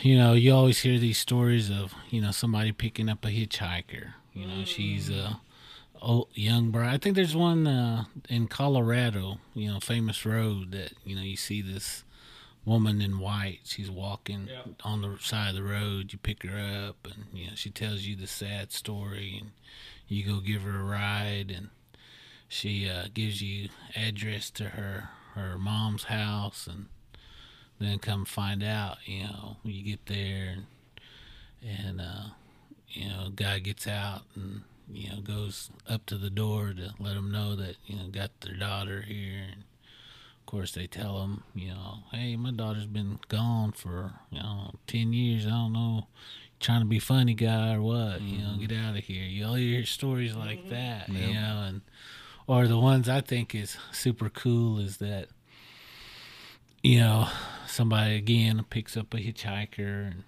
[0.02, 4.14] You know, you always hear these stories of you know somebody picking up a hitchhiker.
[4.34, 5.42] You know, she's a
[6.02, 6.94] old, young bride.
[6.94, 9.40] I think there's one uh, in Colorado.
[9.54, 12.04] You know, famous road that you know you see this
[12.66, 13.60] woman in white.
[13.64, 14.50] She's walking
[14.84, 16.14] on the side of the road.
[16.14, 19.52] You pick her up, and you know she tells you the sad story, and
[20.08, 21.70] you go give her a ride, and
[22.48, 26.88] she uh, gives you address to her her mom's house, and
[27.80, 30.66] then come find out, you know, you get there and
[31.62, 32.30] and uh,
[32.90, 36.94] you know, a guy gets out and you know goes up to the door to
[37.00, 39.44] let them know that you know got their daughter here.
[39.52, 44.40] And of course, they tell them, you know, hey, my daughter's been gone for you
[44.40, 45.46] know ten years.
[45.46, 46.08] I don't know,
[46.60, 48.22] trying to be funny guy or what?
[48.22, 49.24] You know, get out of here.
[49.26, 51.82] You'll hear stories like that, you know, and
[52.48, 55.28] or the ones I think is super cool is that
[56.88, 57.28] you know
[57.66, 60.24] somebody again picks up a hitchhiker and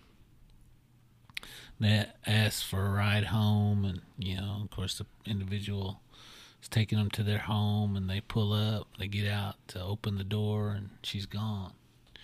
[1.80, 6.02] that asks for a ride home and you know of course the individual
[6.61, 10.18] is taking them to their home and they pull up they get out to open
[10.18, 11.72] the door and she's gone.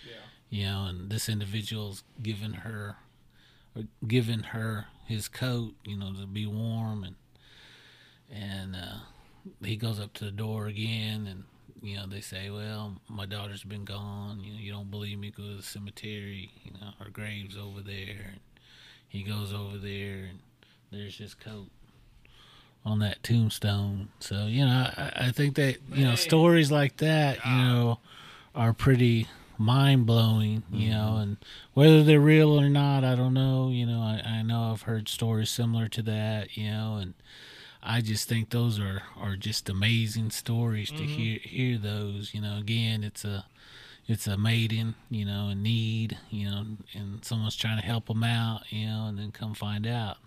[0.06, 0.12] Yeah.
[0.50, 2.96] You know and this individual's giving her
[3.74, 7.14] or giving her his coat you know to be warm and
[8.30, 8.98] and uh
[9.64, 11.44] he goes up to the door again and
[11.82, 15.30] you know they say well my daughter's been gone you know you don't believe me
[15.30, 18.40] go to the cemetery you know her grave's over there and
[19.08, 20.38] he goes over there and
[20.90, 21.68] there's his coat
[22.84, 24.08] on that tombstone.
[24.20, 27.98] So you know i, I think that you know stories like that you know
[28.54, 29.26] are pretty
[29.58, 30.90] mind-blowing you mm-hmm.
[30.90, 31.36] know and
[31.72, 35.08] whether they're real or not i don't know you know i, I know i've heard
[35.08, 37.14] stories similar to that you know and
[37.86, 41.06] I just think those are, are just amazing stories to mm-hmm.
[41.06, 42.34] hear hear those.
[42.34, 43.46] You know, again, it's a
[44.06, 46.64] it's a maiden, you know, in need, you know,
[46.94, 50.18] and someone's trying to help them out, you know, and then come find out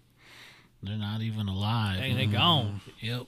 [0.81, 1.99] they're not even alive.
[1.99, 2.34] Dang, they mm-hmm.
[2.34, 2.81] gone.
[3.02, 3.23] Yep.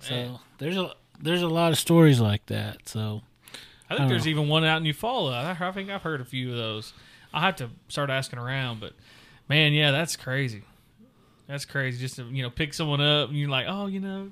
[0.00, 2.88] So there's a there's a lot of stories like that.
[2.88, 3.22] So
[3.90, 5.32] I think I there's don't even one out in Eufaula.
[5.32, 6.92] I, I think I've heard a few of those.
[7.34, 8.92] I'll have to start asking around, but
[9.48, 10.62] man, yeah, that's crazy.
[11.48, 11.98] That's crazy.
[11.98, 14.28] Just to you know, pick someone up and you're like, oh, you know,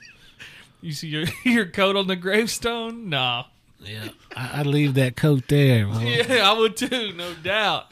[0.80, 3.08] you see your your coat on the gravestone.
[3.10, 3.44] Nah,
[3.80, 5.88] yeah, I, I'd leave that coat there.
[5.90, 7.86] Well, yeah, I would too, no doubt.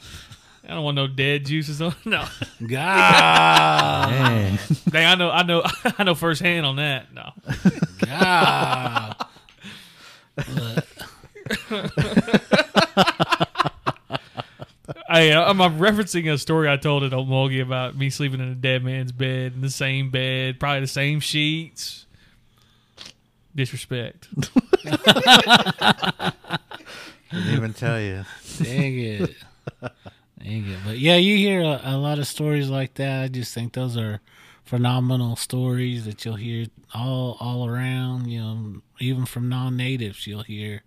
[0.63, 1.95] I don't want no dead juices on.
[2.05, 2.25] No,
[2.65, 4.59] God, Man.
[4.89, 5.63] Dang, I know, I know,
[5.97, 7.07] I know firsthand on that.
[7.13, 7.31] No,
[8.05, 9.15] God.
[15.09, 18.55] I, I'm, I'm referencing a story I told at Omogi about me sleeping in a
[18.55, 22.05] dead man's bed in the same bed, probably the same sheets.
[23.55, 24.27] Disrespect.
[24.83, 24.93] Didn't
[27.31, 28.23] even tell you.
[28.61, 29.35] Dang it.
[30.39, 30.79] Dang it.
[30.85, 33.23] But yeah, you hear a, a lot of stories like that.
[33.23, 34.21] I just think those are
[34.63, 40.83] phenomenal stories that you'll hear all all around, you know, even from non-natives you'll hear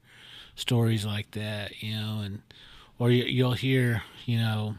[0.55, 2.43] stories like that, you know, and
[3.03, 4.77] or you, you'll hear, you know,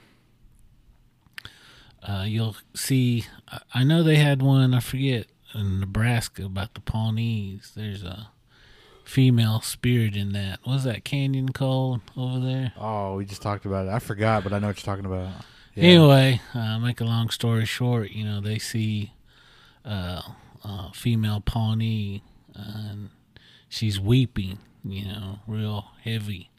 [2.01, 3.25] uh, you'll see.
[3.73, 4.73] I- know they had one.
[4.73, 7.73] I forget in Nebraska about the Pawnees.
[7.75, 8.29] There's a
[9.03, 10.59] female spirit in that.
[10.63, 12.71] What was that canyon called over there?
[12.77, 13.91] Oh, we just talked about it.
[13.91, 15.29] I forgot, but I know what you're talking about.
[15.75, 15.83] Yeah.
[15.83, 19.11] Anyway, uh, make a long story short, you know they see
[19.83, 20.21] uh,
[20.63, 22.23] uh, female Pawnee,
[22.55, 23.09] and
[23.67, 26.49] she's weeping, you know, real heavy,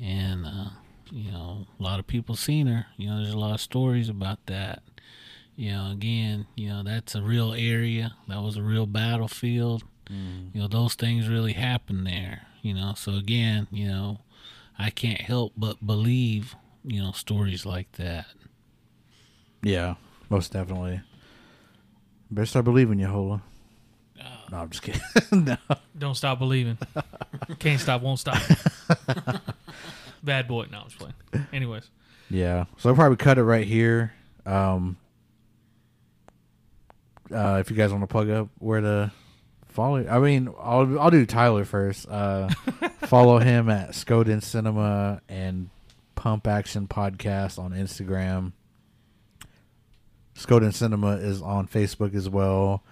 [0.00, 0.70] and uh,
[1.10, 2.86] you know a lot of people seen her.
[2.96, 4.82] You know, there's a lot of stories about that.
[5.56, 8.14] You know, again, you know that's a real area.
[8.28, 9.84] That was a real battlefield.
[10.10, 12.42] You know, those things really happen there.
[12.62, 14.20] You know, so again, you know,
[14.78, 16.54] I can't help but believe
[16.84, 18.26] you know stories like that.
[19.62, 19.94] Yeah,
[20.28, 21.00] most definitely.
[22.30, 23.40] Better start believing Yahola.
[24.50, 25.00] No, I'm just kidding.
[25.44, 25.56] no.
[25.96, 26.78] Don't stop believing.
[27.58, 28.40] Can't stop, won't stop.
[30.22, 30.66] Bad boy.
[30.70, 31.46] No, I'm just playing.
[31.52, 31.88] Anyways,
[32.30, 32.64] Yeah.
[32.78, 34.12] So I'll probably cut it right here.
[34.46, 34.96] Um,
[37.32, 39.12] uh, if you guys want to plug up where to
[39.68, 42.08] follow, I mean, I'll I'll do Tyler first.
[42.08, 42.48] Uh,
[43.02, 45.70] follow him at Skoden Cinema and
[46.14, 48.52] Pump Action Podcast on Instagram.
[50.36, 52.82] Skoden Cinema is on Facebook as well,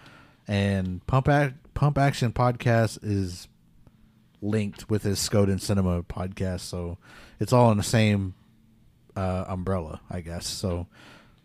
[0.49, 1.29] and Pump
[1.75, 3.49] Pump Action Podcast is
[4.41, 6.99] linked with his Skoden Cinema podcast, so
[7.41, 8.35] it's all in the same
[9.17, 10.47] uh, umbrella, I guess.
[10.47, 10.87] So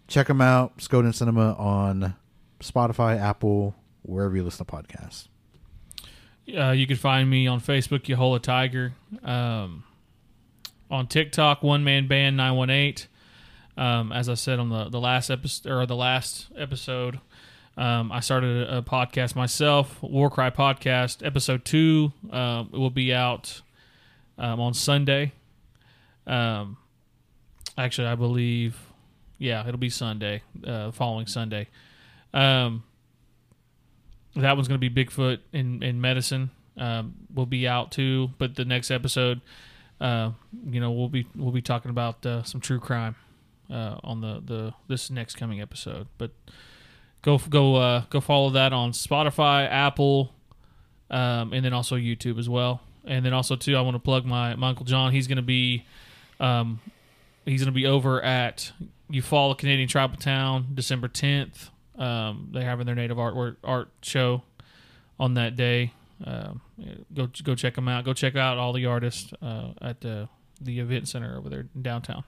[0.07, 2.15] check them out, Skoden Cinema on
[2.59, 5.27] Spotify, Apple, wherever you listen to podcasts.
[6.57, 8.93] uh, you can find me on Facebook, Yahola Tiger.
[9.23, 9.83] Um,
[10.89, 13.07] on TikTok, One Man Band Nine One Eight.
[13.75, 17.19] Um, as I said on the the last episode or the last episode,
[17.77, 21.25] um, I started a, podcast myself, Warcry Podcast.
[21.25, 23.61] Episode two um, will be out
[24.37, 25.33] um, on Sunday.
[26.25, 26.77] Um,
[27.77, 28.77] actually, I believe,
[29.37, 31.67] yeah, it'll be Sunday, uh, following Sunday.
[32.33, 32.83] Um,
[34.35, 36.51] that one's going to be Bigfoot in, in medicine.
[36.75, 39.41] Will be out too, but the next episode
[39.99, 40.31] uh,
[40.69, 43.15] you know, we'll be we'll be talking about uh, some true crime
[43.69, 46.07] uh, on the the this next coming episode.
[46.17, 46.31] But
[47.27, 50.33] go go uh, go follow that on Spotify, Apple,
[51.11, 52.81] um, and then also YouTube as well.
[53.03, 55.11] And then also too, I want to plug my, my uncle John.
[55.11, 55.85] He's going to be
[56.39, 56.79] um,
[57.45, 58.71] he's going to be over at
[59.11, 61.69] Eufaula Canadian Tribal Town December 10th.
[61.97, 64.43] Um, they're having their native art art show
[65.19, 65.93] on that day.
[66.23, 66.61] Um,
[67.13, 68.05] go go check them out.
[68.05, 70.29] Go check out all the artists uh, at the
[70.61, 72.23] the event center over there downtown.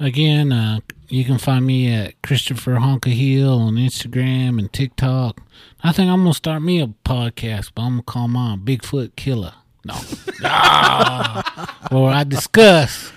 [0.00, 3.10] Again, uh, you can find me at Christopher Honka
[3.48, 5.40] on Instagram and TikTok.
[5.82, 9.54] I think I'm gonna start me a podcast, but I'm gonna call mine Bigfoot Killer.
[9.84, 9.94] No,
[10.40, 11.42] no.
[11.98, 13.12] where I discuss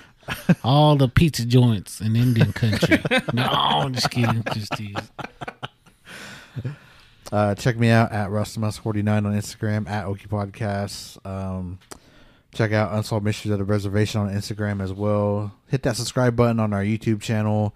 [0.63, 2.99] all the pizza joints in Indian country.
[3.33, 4.43] No, I'm just kidding.
[4.53, 4.95] Just teasing.
[7.31, 11.23] Uh, check me out at Rustamus49 on Instagram, at Okie Podcasts.
[11.25, 11.79] Um,
[12.53, 15.53] check out Unsolved Mysteries of the Reservation on Instagram as well.
[15.67, 17.75] Hit that subscribe button on our YouTube channel.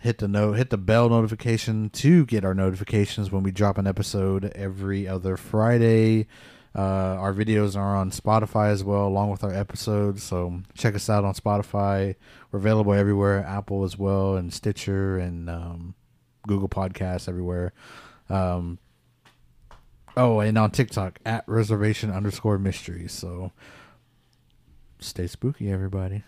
[0.00, 3.86] Hit the note, hit the bell notification to get our notifications when we drop an
[3.86, 6.26] episode every other Friday.
[6.76, 10.22] Uh, our videos are on Spotify as well, along with our episodes.
[10.22, 12.16] So check us out on Spotify.
[12.50, 15.94] We're available everywhere, Apple as well, and Stitcher and um,
[16.46, 17.72] Google Podcasts everywhere.
[18.28, 18.78] Um,
[20.16, 23.12] oh, and on TikTok at reservation underscore mysteries.
[23.12, 23.52] So
[24.98, 26.24] stay spooky, everybody.